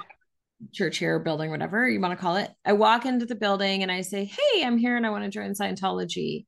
[0.72, 2.50] church here, building, whatever you want to call it.
[2.64, 5.30] I walk into the building and I say, "Hey, I'm here and I want to
[5.30, 6.46] join Scientology."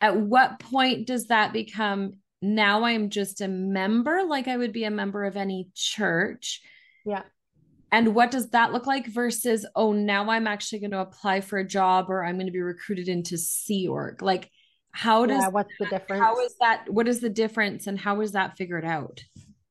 [0.00, 2.14] At what point does that become?
[2.42, 6.60] Now I'm just a member, like I would be a member of any church.
[7.06, 7.22] Yeah
[7.94, 11.60] and what does that look like versus, oh, now I'm actually going to apply for
[11.60, 14.20] a job or I'm going to be recruited into Sea Org?
[14.20, 14.50] Like,
[14.90, 16.20] how does yeah, what's the difference?
[16.20, 16.86] How is that?
[16.88, 19.22] What is the difference and how is that figured out?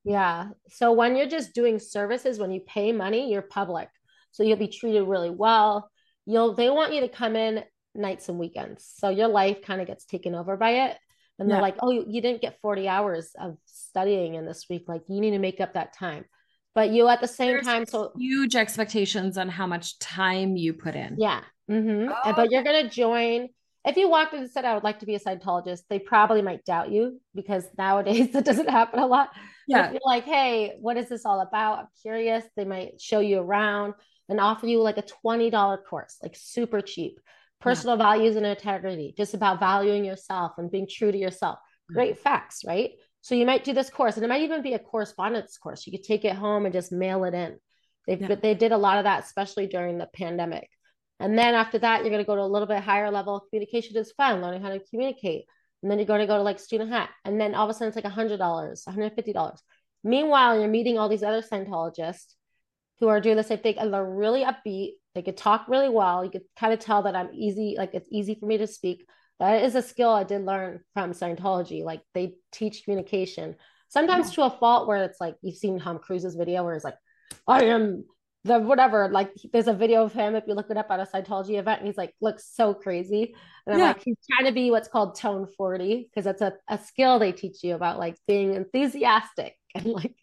[0.05, 0.51] Yeah.
[0.69, 3.89] So when you're just doing services, when you pay money, you're public.
[4.31, 5.91] So you'll be treated really well.
[6.25, 8.89] You'll they want you to come in nights and weekends.
[8.99, 10.97] So your life kind of gets taken over by it.
[11.39, 11.61] And they're yeah.
[11.61, 14.85] like, oh, you, you didn't get 40 hours of studying in this week.
[14.87, 16.23] Like you need to make up that time
[16.75, 20.73] but you at the same There's time so huge expectations on how much time you
[20.73, 22.11] put in yeah mm-hmm.
[22.11, 22.33] oh.
[22.33, 23.49] but you're gonna join
[23.85, 26.41] if you walked in and said i would like to be a Scientologist they probably
[26.41, 29.29] might doubt you because nowadays that doesn't happen a lot
[29.67, 33.39] yeah you're like hey what is this all about i'm curious they might show you
[33.39, 33.93] around
[34.29, 37.19] and offer you like a $20 course like super cheap
[37.59, 38.03] personal yeah.
[38.03, 41.59] values and integrity just about valuing yourself and being true to yourself
[41.89, 42.23] great mm-hmm.
[42.23, 42.91] facts right
[43.23, 45.87] so you might do this course, and it might even be a correspondence course.
[45.87, 47.57] You could take it home and just mail it in.
[48.05, 48.35] They yeah.
[48.35, 50.69] they did a lot of that, especially during the pandemic.
[51.21, 53.45] And then after that, you're going to go to a little bit higher level.
[53.49, 55.45] Communication is fun, learning how to communicate.
[55.81, 57.11] And then you're going to go to like student hat.
[57.23, 59.57] And then all of a sudden it's like $100, $150.
[60.03, 62.33] Meanwhile, you're meeting all these other Scientologists
[62.99, 64.95] who are doing the same thing and they're really upbeat.
[65.15, 66.25] They could talk really well.
[66.25, 69.05] You could kind of tell that I'm easy, like it's easy for me to speak
[69.39, 71.83] that is a skill I did learn from Scientology.
[71.83, 73.55] Like they teach communication,
[73.89, 74.35] sometimes yeah.
[74.35, 76.97] to a fault where it's like you've seen Tom Cruise's video where it's like,
[77.47, 78.05] I am
[78.43, 79.09] the whatever.
[79.09, 81.79] Like there's a video of him if you look it up at a Scientology event,
[81.79, 83.35] and he's like looks so crazy.
[83.65, 83.87] And I'm yeah.
[83.87, 87.31] like, he's trying to be what's called tone 40 because that's a, a skill they
[87.31, 90.15] teach you about like being enthusiastic and like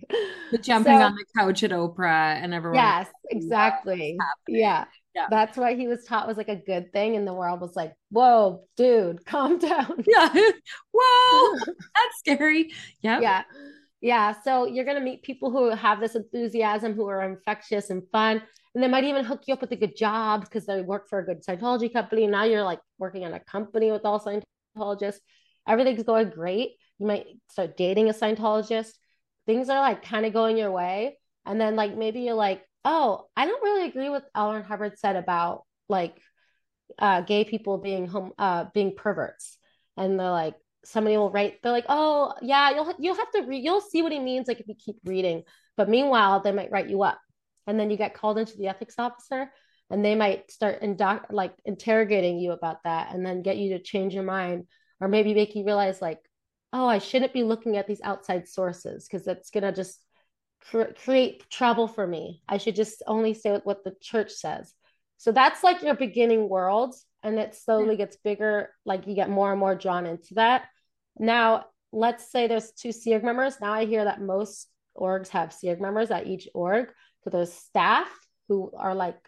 [0.52, 2.76] the jumping so, on the couch at Oprah and everyone.
[2.76, 4.16] Yes, exactly.
[4.46, 4.84] Yeah
[5.14, 5.26] yeah.
[5.30, 7.92] that's what he was taught was like a good thing and the world was like
[8.11, 10.28] whoa dude calm down yeah
[10.92, 13.42] whoa that's scary yeah yeah
[14.00, 18.02] yeah so you're going to meet people who have this enthusiasm who are infectious and
[18.11, 18.42] fun
[18.74, 21.18] and they might even hook you up with a good job because they work for
[21.18, 22.26] a good Scientology company.
[22.26, 25.18] Now you're like working in a company with all Scientologists.
[25.66, 26.70] Everything's going great.
[26.98, 28.92] You might start dating a Scientologist.
[29.46, 31.18] Things are like kind of going your way.
[31.44, 34.24] And then like maybe you're like, oh, I don't really agree with.
[34.37, 36.16] Ron Hubbard said about like
[36.99, 39.59] uh, gay people being home uh, being perverts,
[39.97, 40.55] and they're like
[40.85, 44.12] somebody will write they're like oh yeah you'll you'll have to read you'll see what
[44.12, 45.43] he means like if you keep reading
[45.76, 47.20] but meanwhile they might write you up
[47.66, 49.51] and then you get called into the ethics officer
[49.91, 53.83] and they might start indo- like interrogating you about that and then get you to
[53.83, 54.64] change your mind
[55.01, 56.20] or maybe make you realize like
[56.72, 60.01] oh i shouldn't be looking at these outside sources because it's going to just
[60.68, 62.42] cr- create trouble for me.
[62.48, 64.72] I should just only say what the church says.
[65.16, 66.94] So that's like your beginning world.
[67.22, 70.64] And it slowly gets bigger, like you get more and more drawn into that.
[71.18, 73.61] Now, let's say there's two Sea members.
[73.61, 76.88] Now I hear that most orgs have Sea members at each org.
[77.22, 78.08] So there's staff
[78.48, 79.18] who are like,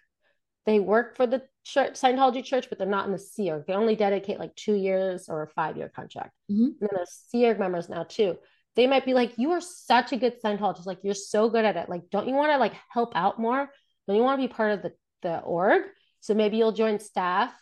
[0.65, 3.97] they work for the church, Scientology church, but they're not in the Sea They only
[3.97, 6.33] dedicate like two years or a five year contract.
[6.51, 6.65] Mm-hmm.
[6.65, 8.39] And then there's Sea members now too
[8.75, 10.87] they might be like, you are such a good Scientologist.
[10.87, 11.89] Like, you're so good at it.
[11.89, 13.71] Like, don't you want to like help out more?
[14.07, 14.93] Don't you want to be part of the,
[15.23, 15.83] the org?
[16.21, 17.53] So maybe you'll join staff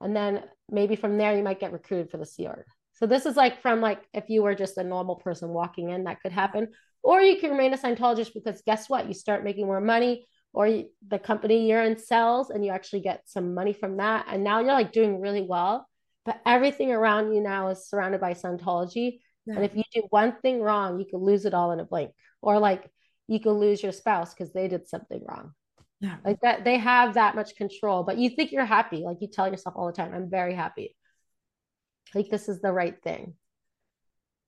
[0.00, 2.64] and then maybe from there you might get recruited for the Sea Org.
[2.94, 6.04] So this is like from like if you were just a normal person walking in,
[6.04, 6.68] that could happen.
[7.02, 9.08] Or you can remain a Scientologist because guess what?
[9.08, 13.00] You start making more money, or you, the company you're in sells, and you actually
[13.00, 14.26] get some money from that.
[14.28, 15.88] And now you're like doing really well.
[16.26, 19.20] But everything around you now is surrounded by Scientology.
[19.50, 19.56] Yeah.
[19.56, 22.12] And if you do one thing wrong, you could lose it all in a blink.
[22.40, 22.88] Or like
[23.26, 25.52] you could lose your spouse because they did something wrong.
[26.00, 26.16] Yeah.
[26.24, 28.98] Like that they have that much control, but you think you're happy.
[28.98, 30.96] Like you tell yourself all the time, I'm very happy.
[32.14, 33.34] Like this is the right thing.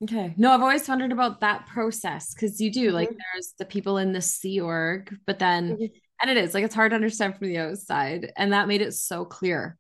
[0.03, 0.35] Okay.
[0.37, 2.95] No, I've always wondered about that process because you do mm-hmm.
[2.95, 5.85] like there's the people in the Sea Org, but then mm-hmm.
[6.23, 8.33] and it is like it's hard to understand from the outside.
[8.37, 9.79] And that made it so clear.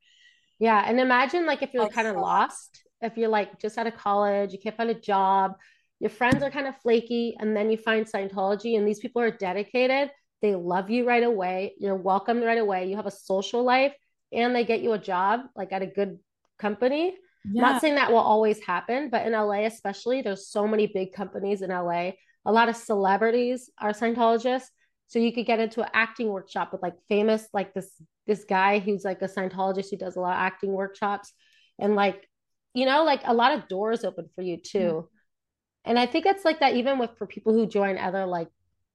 [0.59, 0.85] Yeah.
[0.87, 4.53] And imagine like if you're kind of lost if you're like just out of college,
[4.53, 5.55] you can't find a job,
[6.01, 9.31] your friends are kind of flaky, and then you find Scientology, and these people are
[9.31, 10.11] dedicated.
[10.41, 11.75] They love you right away.
[11.79, 12.89] You're welcomed right away.
[12.89, 13.95] You have a social life,
[14.33, 16.19] and they get you a job like at a good
[16.59, 17.17] company.
[17.45, 17.63] Yeah.
[17.63, 21.63] Not saying that will always happen, but in LA, especially, there's so many big companies
[21.63, 22.13] in LA.
[22.45, 24.67] A lot of celebrities are Scientologists.
[25.09, 27.91] So you could get into an acting workshop with like famous, like this
[28.27, 31.33] this guy who's like a Scientologist who does a lot of acting workshops,
[31.79, 32.29] and like,
[32.75, 34.79] you know, like a lot of doors open for you too.
[34.79, 35.07] Mm-hmm.
[35.85, 38.49] And I think it's like that even with for people who join other like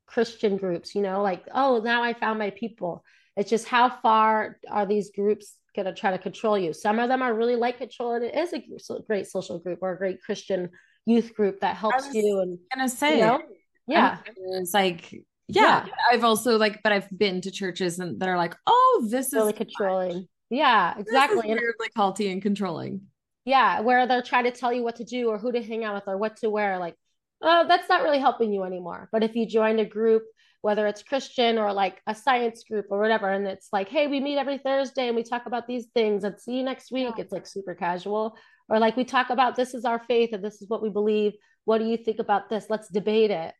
[0.05, 3.03] Christian groups, you know, like, oh, now I found my people.
[3.35, 6.73] It's just how far are these groups going to try to control you?
[6.73, 8.63] Some of them are really like control, and it is a
[9.05, 10.69] great social group or a great Christian
[11.05, 12.39] youth group that helps you.
[12.39, 13.41] And gonna say, you know,
[13.87, 15.11] yeah, it's like,
[15.47, 19.07] yeah, yeah, I've also like, but I've been to churches and that are like, oh,
[19.09, 20.15] this really is really controlling.
[20.15, 20.25] Much.
[20.49, 21.47] Yeah, exactly.
[21.47, 23.01] Weirdly culty and controlling.
[23.47, 25.95] Yeah, where they're trying to tell you what to do or who to hang out
[25.95, 26.77] with or what to wear.
[26.77, 26.95] Like,
[27.41, 29.09] oh, that's not really helping you anymore.
[29.11, 30.23] But if you join a group
[30.61, 33.29] whether it's Christian or like a science group or whatever.
[33.29, 36.39] And it's like, hey, we meet every Thursday and we talk about these things and
[36.39, 37.13] see you next week.
[37.15, 37.23] Yeah.
[37.23, 38.35] It's like super casual.
[38.69, 41.33] Or like we talk about this is our faith and this is what we believe.
[41.65, 42.65] What do you think about this?
[42.69, 43.53] Let's debate it.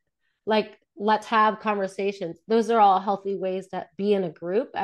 [0.45, 2.39] Like, let's have conversations.
[2.47, 4.75] Those are all healthy ways to be in a group.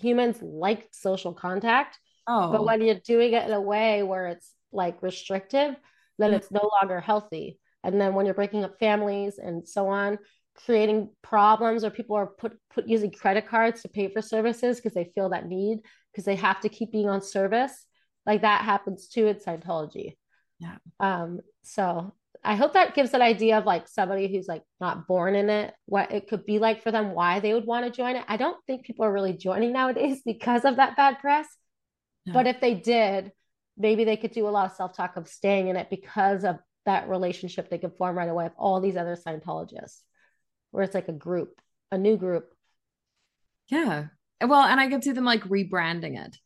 [0.00, 1.98] Humans like social contact.
[2.26, 2.52] Oh.
[2.52, 5.76] But when you're doing it in a way where it's like restrictive,
[6.18, 6.36] then mm-hmm.
[6.36, 7.58] it's no longer healthy.
[7.84, 10.18] And then when you're breaking up families and so on,
[10.64, 14.94] creating problems or people are put, put using credit cards to pay for services because
[14.94, 15.80] they feel that need
[16.12, 17.86] because they have to keep being on service
[18.26, 20.16] like that happens too in Scientology.
[20.58, 20.76] Yeah.
[20.98, 22.12] Um, so
[22.44, 25.72] I hope that gives an idea of like somebody who's like not born in it,
[25.86, 28.24] what it could be like for them, why they would want to join it.
[28.28, 31.46] I don't think people are really joining nowadays because of that bad press.
[32.26, 32.32] No.
[32.32, 33.32] But if they did,
[33.76, 36.58] maybe they could do a lot of self talk of staying in it because of
[36.84, 40.00] that relationship they could form right away with all these other Scientologists
[40.70, 41.60] where it's like a group,
[41.90, 42.52] a new group.
[43.68, 44.06] Yeah.
[44.40, 46.36] Well, and I could see them like rebranding it.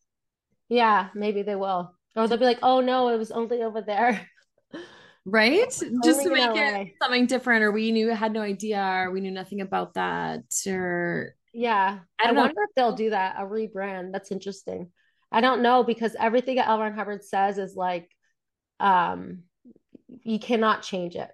[0.68, 1.94] Yeah, maybe they will.
[2.16, 4.26] Or they'll be like, oh no, it was only over there.
[5.26, 5.68] Right?
[6.02, 9.30] Just to make it something different, or we knew had no idea, or we knew
[9.30, 11.98] nothing about that, or yeah.
[12.18, 14.12] I, I wonder if they'll do that, a rebrand.
[14.12, 14.90] That's interesting.
[15.32, 16.80] I don't know because everything that L.
[16.80, 18.10] Ron Hubbard says is like
[18.78, 19.44] um
[20.22, 21.30] you cannot change it.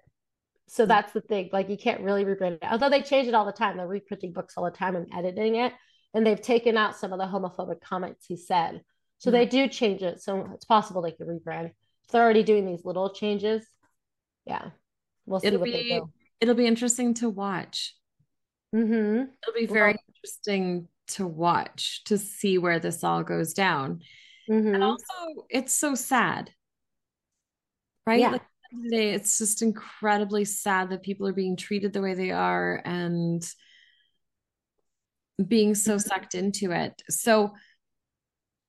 [0.67, 0.87] So mm.
[0.87, 1.49] that's the thing.
[1.51, 2.71] Like you can't really reprint it.
[2.71, 3.77] Although they change it all the time.
[3.77, 5.73] They're reprinting books all the time and editing it.
[6.13, 8.81] And they've taken out some of the homophobic comments he said.
[9.17, 9.37] So mm-hmm.
[9.39, 10.21] they do change it.
[10.21, 11.67] So it's possible they could rebrand.
[11.67, 13.65] If they're already doing these little changes.
[14.45, 14.69] Yeah.
[15.25, 16.09] We'll see it'll what be, they do.
[16.39, 17.95] It'll be interesting to watch.
[18.73, 19.23] Mm-hmm.
[19.41, 24.01] It'll be very well, interesting to watch to see where this all goes down.
[24.49, 24.75] Mm-hmm.
[24.75, 25.13] And also
[25.49, 26.51] it's so sad.
[28.05, 28.21] Right?
[28.21, 28.31] Yeah.
[28.31, 28.41] Like
[28.89, 33.45] day, it's just incredibly sad that people are being treated the way they are and
[35.45, 35.99] being so mm-hmm.
[35.99, 37.01] sucked into it.
[37.09, 37.53] So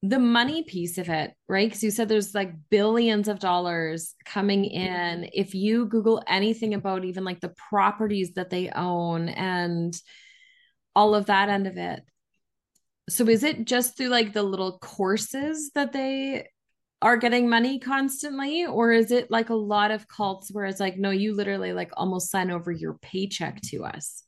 [0.02, 1.68] the money piece of it, right?
[1.68, 5.28] Because you said there's like billions of dollars coming in.
[5.32, 10.00] If you Google anything about even like the properties that they own and
[10.94, 12.02] all of that end of it.
[13.08, 16.46] So is it just through like the little courses that they
[17.00, 20.98] are getting money constantly or is it like a lot of cults where it's like
[20.98, 24.24] no you literally like almost sign over your paycheck to us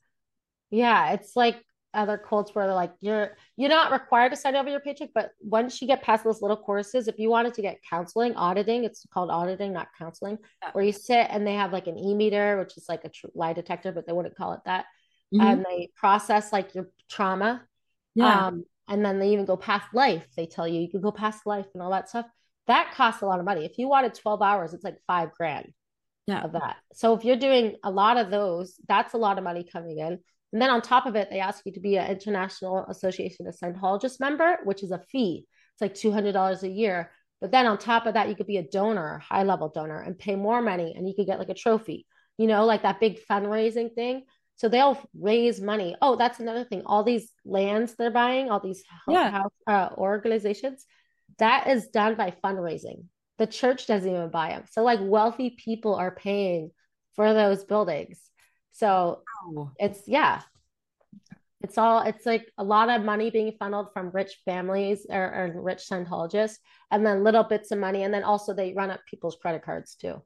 [0.70, 1.56] yeah it's like
[1.92, 5.30] other cults where they're like you're you're not required to sign over your paycheck but
[5.40, 9.04] once you get past those little courses if you wanted to get counseling auditing it's
[9.12, 10.70] called auditing not counseling yeah.
[10.72, 13.52] where you sit and they have like an e-meter which is like a tr- lie
[13.52, 14.84] detector but they wouldn't call it that
[15.34, 15.44] mm-hmm.
[15.44, 17.60] and they process like your trauma
[18.20, 18.46] yeah.
[18.46, 21.46] um and then they even go past life they tell you you can go past
[21.46, 22.26] life and all that stuff
[22.70, 23.64] that costs a lot of money.
[23.64, 25.72] If you wanted 12 hours, it's like five grand
[26.28, 26.42] yeah.
[26.42, 26.76] of that.
[26.94, 30.18] So if you're doing a lot of those, that's a lot of money coming in.
[30.52, 33.56] And then on top of it, they ask you to be an International Association of
[33.56, 35.46] Scientologists member, which is a fee.
[35.74, 37.10] It's like $200 a year.
[37.40, 40.16] But then on top of that, you could be a donor, high level donor, and
[40.16, 42.06] pay more money and you could get like a trophy,
[42.38, 44.26] you know, like that big fundraising thing.
[44.60, 45.96] So they'll raise money.
[46.02, 46.82] Oh, that's another thing.
[46.84, 49.30] All these lands they're buying, all these yeah.
[49.30, 50.84] house, uh, organizations,
[51.38, 53.04] that is done by fundraising.
[53.38, 54.64] The church doesn't even buy them.
[54.70, 56.72] So like wealthy people are paying
[57.16, 58.20] for those buildings.
[58.72, 59.72] So wow.
[59.78, 60.42] it's yeah.
[61.62, 65.62] It's all it's like a lot of money being funneled from rich families or, or
[65.62, 66.58] rich Scientologists,
[66.90, 69.94] and then little bits of money, and then also they run up people's credit cards
[69.94, 70.22] too.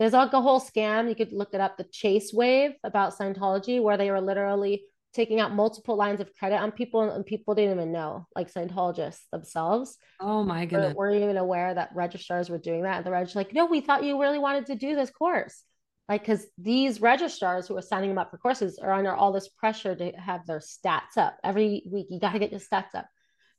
[0.00, 1.08] There's like a whole scam.
[1.08, 5.40] You could look it up, the Chase Wave about Scientology, where they were literally taking
[5.40, 9.98] out multiple lines of credit on people and people didn't even know, like Scientologists themselves.
[10.18, 10.94] Oh my goodness.
[10.94, 12.96] Weren't even aware that registrars were doing that.
[12.96, 15.62] And the registrar's like, no, we thought you really wanted to do this course.
[16.08, 19.48] Like, because these registrars who are signing them up for courses are under all this
[19.48, 22.06] pressure to have their stats up every week.
[22.08, 23.06] You got to get your stats up.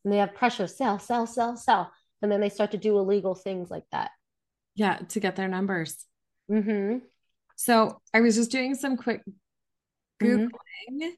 [0.03, 1.91] And they have pressure, sell, sell, sell, sell.
[2.21, 4.11] And then they start to do illegal things like that.
[4.75, 6.05] Yeah, to get their numbers.
[6.51, 6.97] Mm-hmm.
[7.55, 9.21] So I was just doing some quick
[10.21, 10.25] mm-hmm.
[10.25, 10.49] Googling.
[10.91, 11.09] Mm-hmm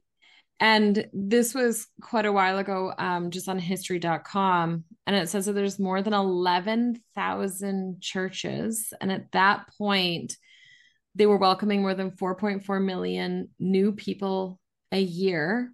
[0.59, 4.85] And this was quite a while ago, um, just on history.com.
[5.05, 8.93] And it says that there's more than 11,000 churches.
[9.01, 10.37] And at that point,
[11.15, 14.57] they were welcoming more than 4.4 million new people
[14.93, 15.73] a year.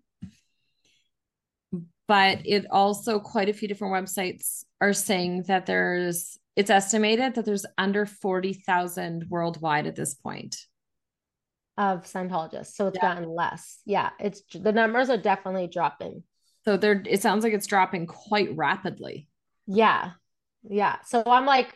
[2.08, 7.46] But it also, quite a few different websites are saying that there's, it's estimated that
[7.46, 10.58] there's under 40,000 worldwide at this point
[11.78, 12.74] of Scientologists.
[12.74, 13.14] So it's yeah.
[13.14, 13.80] gotten less.
[13.86, 16.24] Yeah, it's the numbers are definitely dropping.
[16.66, 19.30] So there it sounds like it's dropping quite rapidly.
[19.68, 20.12] Yeah.
[20.64, 20.98] Yeah.
[21.06, 21.74] So I'm like,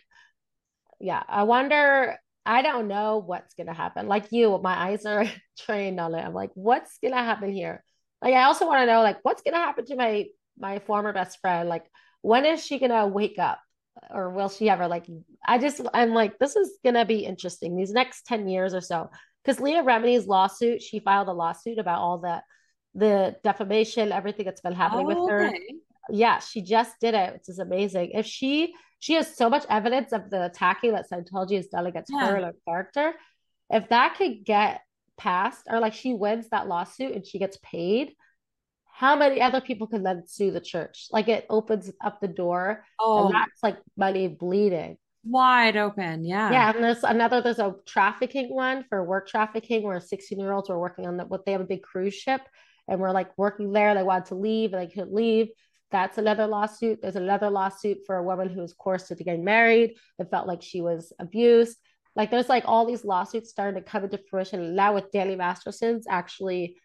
[0.99, 4.09] yeah, I wonder, I don't know what's gonna happen.
[4.09, 5.23] Like you, my eyes are
[5.59, 6.25] trained on it.
[6.25, 7.85] I'm like, what's gonna happen here?
[8.21, 10.25] Like I also want to know like what's gonna happen to my
[10.59, 11.69] my former best friend?
[11.69, 11.85] Like
[12.21, 13.61] when is she gonna wake up?
[14.09, 15.05] Or will she ever like
[15.47, 17.75] I just I'm like, this is gonna be interesting.
[17.75, 19.09] These next 10 years or so
[19.43, 22.41] because Leah Remini's lawsuit, she filed a lawsuit about all the
[22.95, 25.47] the defamation, everything that's been happening oh, with her.
[25.47, 25.75] Okay.
[26.09, 28.11] Yeah, she just did it, which is amazing.
[28.13, 32.11] If she she has so much evidence of the attacking that Scientology has done against
[32.13, 32.27] yeah.
[32.27, 33.13] her and her character.
[33.69, 34.81] If that could get
[35.17, 38.13] passed, or like she wins that lawsuit and she gets paid,
[38.93, 41.07] how many other people can then sue the church?
[41.11, 43.25] Like it opens up the door, oh.
[43.25, 46.25] and that's like money bleeding wide open.
[46.25, 46.51] Yeah.
[46.51, 46.71] Yeah.
[46.75, 50.79] And there's another, there's a trafficking one for work trafficking where 16 year olds were
[50.79, 52.41] working on the, what they have a big cruise ship
[52.87, 53.93] and we're like working there.
[53.93, 55.47] They wanted to leave and they couldn't leave.
[55.91, 57.01] That's another lawsuit.
[57.01, 60.61] There's another lawsuit for a woman who was coerced into getting married and felt like
[60.61, 61.77] she was abused.
[62.15, 64.75] Like there's like all these lawsuits starting to come into fruition.
[64.75, 66.77] Now with Danny Masterson's actually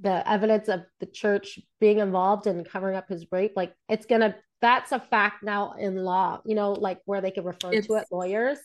[0.00, 4.34] the evidence of the church being involved in covering up his rape, like it's gonna
[4.62, 7.94] that's a fact now in law, you know, like where they can refer it's, to
[7.94, 8.58] it, lawyers.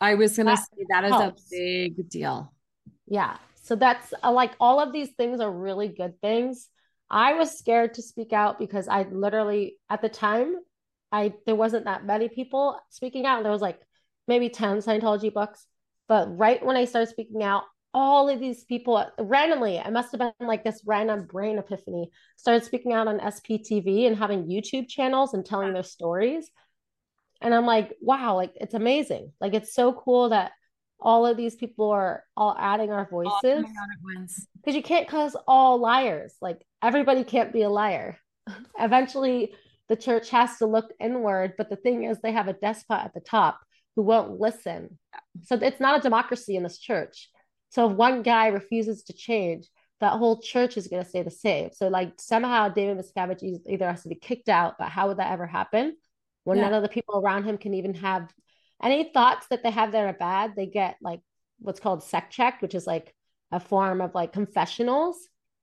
[0.00, 1.52] I was going to say that is helps.
[1.52, 2.54] a big deal.
[3.06, 3.36] Yeah.
[3.62, 6.68] So that's uh, like all of these things are really good things.
[7.10, 10.54] I was scared to speak out because I literally at the time
[11.12, 13.42] I there wasn't that many people speaking out.
[13.42, 13.80] There was like
[14.28, 15.66] maybe 10 Scientology books.
[16.08, 19.78] But right when I started speaking out, all of these people randomly.
[19.78, 24.16] I must have been like this random brain epiphany, started speaking out on SPTV and
[24.16, 26.50] having YouTube channels and telling their stories.
[27.40, 29.32] And I'm like, wow, like it's amazing.
[29.40, 30.52] Like it's so cool that
[31.00, 33.64] all of these people are all adding our voices.
[34.56, 36.34] Because you can't cause all liars.
[36.40, 38.18] Like everybody can't be a liar.
[38.78, 39.54] Eventually,
[39.88, 41.54] the church has to look inward.
[41.56, 43.58] But the thing is, they have a despot at the top
[43.96, 44.98] who won't listen.
[45.44, 47.28] So it's not a democracy in this church
[47.70, 49.68] so if one guy refuses to change,
[50.00, 51.70] that whole church is going to stay the same.
[51.72, 55.32] So like somehow David Miscavige either has to be kicked out, but how would that
[55.32, 55.96] ever happen
[56.44, 56.64] when yeah.
[56.64, 58.32] none of the people around him can even have
[58.82, 60.54] any thoughts that they have that are bad?
[60.56, 61.20] They get like
[61.58, 63.14] what's called sec checked, which is like
[63.52, 65.16] a form of like confessionals,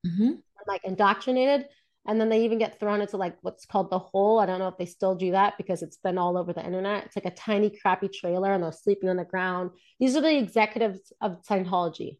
[0.06, 0.34] mm-hmm.
[0.66, 1.66] like indoctrinated
[2.08, 4.40] and then they even get thrown into like what's called the hole.
[4.40, 7.04] I don't know if they still do that because it's been all over the internet.
[7.04, 9.72] It's like a tiny, crappy trailer, and they're sleeping on the ground.
[10.00, 12.16] These are the executives of Scientology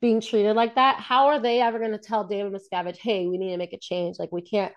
[0.00, 0.98] being treated like that.
[0.98, 3.78] How are they ever going to tell David Miscavige, hey, we need to make a
[3.78, 4.18] change?
[4.18, 4.74] Like, we can't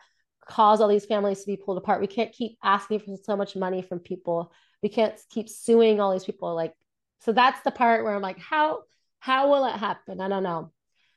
[0.47, 1.99] cause all these families to be pulled apart.
[1.99, 4.53] We can't keep asking for so much money from people.
[4.83, 6.53] We can't keep suing all these people.
[6.53, 6.73] Like,
[7.21, 8.81] so that's the part where I'm like, how
[9.19, 10.21] how will it happen?
[10.21, 10.71] I don't know.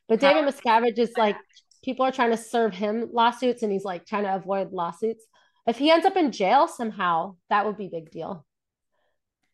[0.08, 1.36] But David Miscavige is like
[1.82, 5.24] people are trying to serve him lawsuits and he's like trying to avoid lawsuits.
[5.66, 8.44] If he ends up in jail somehow, that would be big deal.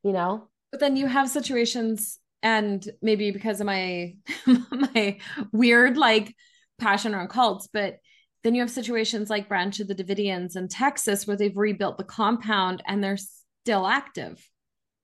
[0.02, 0.48] You know?
[0.70, 4.14] But then you have situations and maybe because of my
[4.46, 5.18] my
[5.52, 6.34] weird like
[6.78, 7.98] passion around cults, but
[8.44, 12.04] then you have situations like Branch of the Davidians in Texas where they've rebuilt the
[12.04, 13.18] compound and they're
[13.62, 14.42] still active.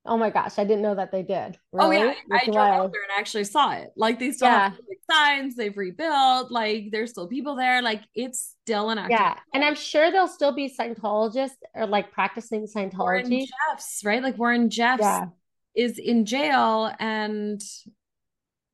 [0.07, 1.59] Oh my gosh, I didn't know that they did.
[1.73, 1.97] Really?
[1.97, 3.91] Oh yeah, That's I drove over and actually saw it.
[3.97, 4.71] Like they still yeah.
[4.71, 4.79] have
[5.11, 6.51] signs, they've rebuilt.
[6.51, 7.81] Like there's still people there.
[7.81, 9.19] Like it's still an active.
[9.19, 12.97] Yeah, and I'm sure there'll still be Scientologists or like practicing Scientology.
[12.99, 14.23] Warren Jeffs, right?
[14.23, 15.27] Like Warren Jeffs yeah.
[15.75, 17.63] is in jail, and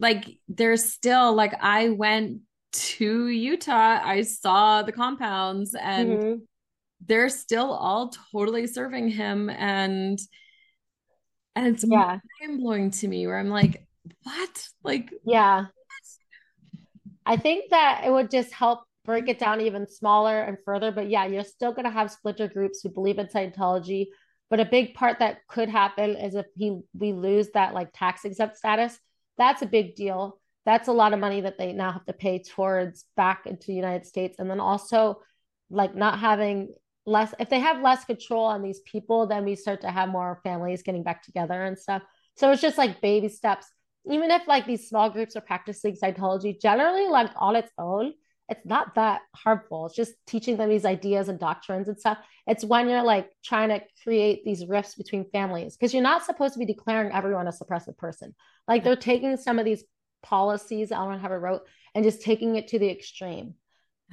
[0.01, 2.41] like there's still like I went
[2.73, 6.35] to Utah, I saw the compounds, and mm-hmm.
[7.07, 10.19] they're still all totally serving him and
[11.61, 12.19] and it's yeah.
[12.41, 13.87] mind blowing to me where I'm like,
[14.23, 14.69] what?
[14.83, 15.67] Like, yeah.
[17.27, 20.91] I think that it would just help break it down even smaller and further.
[20.91, 24.07] But yeah, you're still going to have splinter groups who believe in Scientology.
[24.49, 28.25] But a big part that could happen is if he we lose that like tax
[28.25, 28.99] exempt status.
[29.37, 30.41] That's a big deal.
[30.65, 33.75] That's a lot of money that they now have to pay towards back into the
[33.75, 34.39] United States.
[34.39, 35.21] And then also
[35.71, 36.75] like not having
[37.11, 40.41] less if they have less control on these people then we start to have more
[40.43, 42.03] families getting back together and stuff
[42.37, 43.67] so it's just like baby steps
[44.11, 48.13] even if like these small groups are practicing Scientology generally like on its own
[48.51, 49.87] it's not that harmful.
[49.87, 52.19] It's just teaching them these ideas and doctrines and stuff.
[52.49, 56.55] It's when you're like trying to create these rifts between families because you're not supposed
[56.55, 58.35] to be declaring everyone a suppressive person.
[58.67, 59.85] Like they're taking some of these
[60.25, 60.91] policies.
[60.91, 61.63] Ron Hubbard wrote
[61.95, 63.55] and just taking it to the extreme.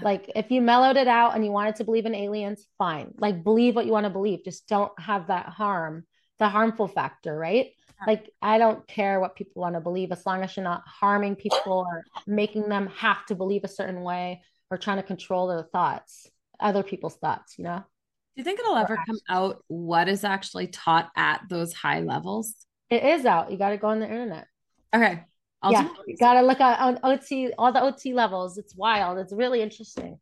[0.02, 3.14] Like if you mellowed it out and you wanted to believe in aliens, fine.
[3.18, 4.44] Like believe what you want to believe.
[4.44, 6.06] Just don't have that harm,
[6.40, 7.72] the harmful factor, right?
[8.06, 11.36] Like I don't care what people want to believe as long as you're not harming
[11.36, 15.64] people or making them have to believe a certain way or trying to control their
[15.64, 16.28] thoughts,
[16.60, 17.78] other people's thoughts, you know?
[17.80, 22.54] Do you think it'll ever come out what is actually taught at those high levels?
[22.90, 23.52] It is out.
[23.52, 24.48] You got to go on the internet.
[24.94, 25.24] Okay.
[25.62, 28.58] I'll yeah, you got to look at on OT, all the OT levels.
[28.58, 29.18] It's wild.
[29.18, 30.20] It's really interesting.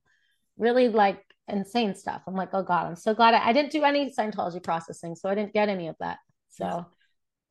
[0.57, 2.21] Really like insane stuff.
[2.27, 5.15] I'm like, oh God, I'm so glad I, I didn't do any Scientology processing.
[5.15, 6.19] So I didn't get any of that.
[6.49, 6.85] So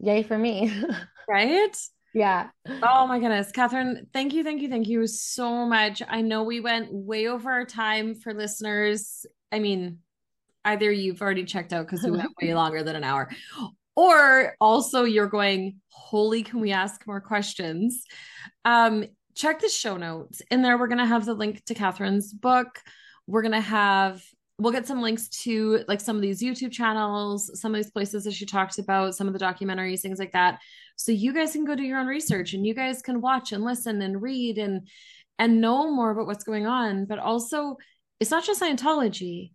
[0.00, 0.72] yay for me.
[1.28, 1.76] right?
[2.14, 2.48] Yeah.
[2.66, 3.50] Oh my goodness.
[3.50, 6.00] Katherine, thank you, thank you, thank you so much.
[6.06, 9.26] I know we went way over our time for listeners.
[9.50, 9.98] I mean,
[10.64, 13.30] either you've already checked out because we went way longer than an hour,
[13.96, 18.04] or also you're going, holy, can we ask more questions?
[18.64, 19.04] Um,
[19.34, 20.42] check the show notes.
[20.50, 22.80] In there, we're going to have the link to Katherine's book.
[23.26, 24.22] We're going to have
[24.58, 28.24] we'll get some links to like some of these YouTube channels, some of these places
[28.24, 30.60] that she talked about, some of the documentaries, things like that.
[30.96, 33.64] So you guys can go do your own research and you guys can watch and
[33.64, 34.88] listen and read and
[35.38, 37.06] and know more about what's going on.
[37.06, 37.76] But also,
[38.20, 39.50] it's not just Scientology.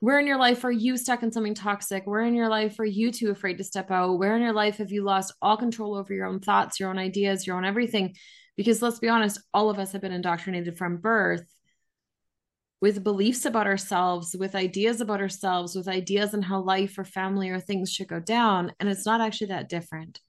[0.00, 2.06] Where in your life are you stuck in something toxic?
[2.06, 4.18] Where in your life are you too afraid to step out?
[4.18, 6.98] Where in your life have you lost all control over your own thoughts, your own
[6.98, 8.14] ideas, your own everything?
[8.56, 11.46] Because let's be honest, all of us have been indoctrinated from birth
[12.80, 17.50] with beliefs about ourselves, with ideas about ourselves, with ideas on how life or family
[17.50, 18.72] or things should go down.
[18.78, 20.20] And it's not actually that different.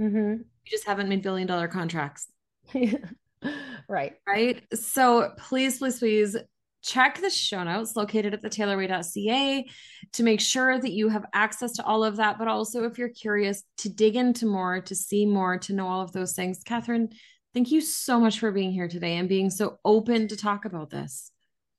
[0.00, 0.42] Mm-hmm.
[0.42, 2.28] You just haven't made billion dollar contracts.
[3.88, 4.14] right.
[4.26, 4.62] Right.
[4.72, 6.36] So please, please, please
[6.82, 9.68] check the show notes located at thetaylorway.ca
[10.12, 12.38] to make sure that you have access to all of that.
[12.38, 16.00] But also, if you're curious to dig into more, to see more, to know all
[16.00, 17.10] of those things, Katherine,
[17.54, 20.90] thank you so much for being here today and being so open to talk about
[20.90, 21.30] this.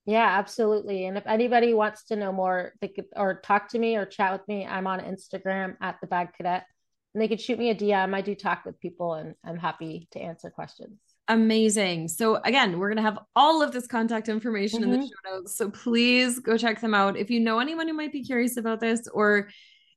[0.06, 1.06] Yeah, absolutely.
[1.06, 4.32] And if anybody wants to know more, they could or talk to me or chat
[4.34, 4.66] with me.
[4.66, 6.66] I'm on Instagram at the Bad Cadet,
[7.14, 8.14] and they could shoot me a DM.
[8.16, 11.00] I do talk with people, and I'm happy to answer questions.
[11.32, 12.10] Amazing.
[12.10, 14.92] So again, we're gonna have all of this contact information mm-hmm.
[14.92, 15.30] in the mm-hmm.
[15.30, 15.56] show notes.
[15.56, 17.16] So please go check them out.
[17.16, 19.48] If you know anyone who might be curious about this or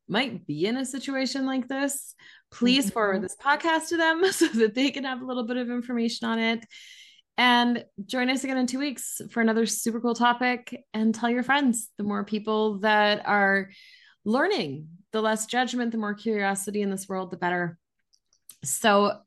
[0.06, 2.14] might be in a situation like this,
[2.52, 2.92] please mm-hmm.
[2.92, 6.28] forward this podcast to them so that they can have a little bit of information
[6.28, 6.64] on it.
[7.36, 10.84] And join us again in two weeks for another super cool topic.
[10.94, 13.70] And tell your friends the more people that are
[14.24, 17.76] learning, the less judgment, the more curiosity in this world, the better.
[18.62, 19.18] So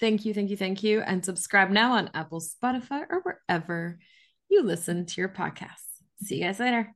[0.00, 1.00] Thank you, thank you, thank you.
[1.00, 3.98] And subscribe now on Apple, Spotify, or wherever
[4.48, 6.02] you listen to your podcasts.
[6.22, 6.94] See you guys later.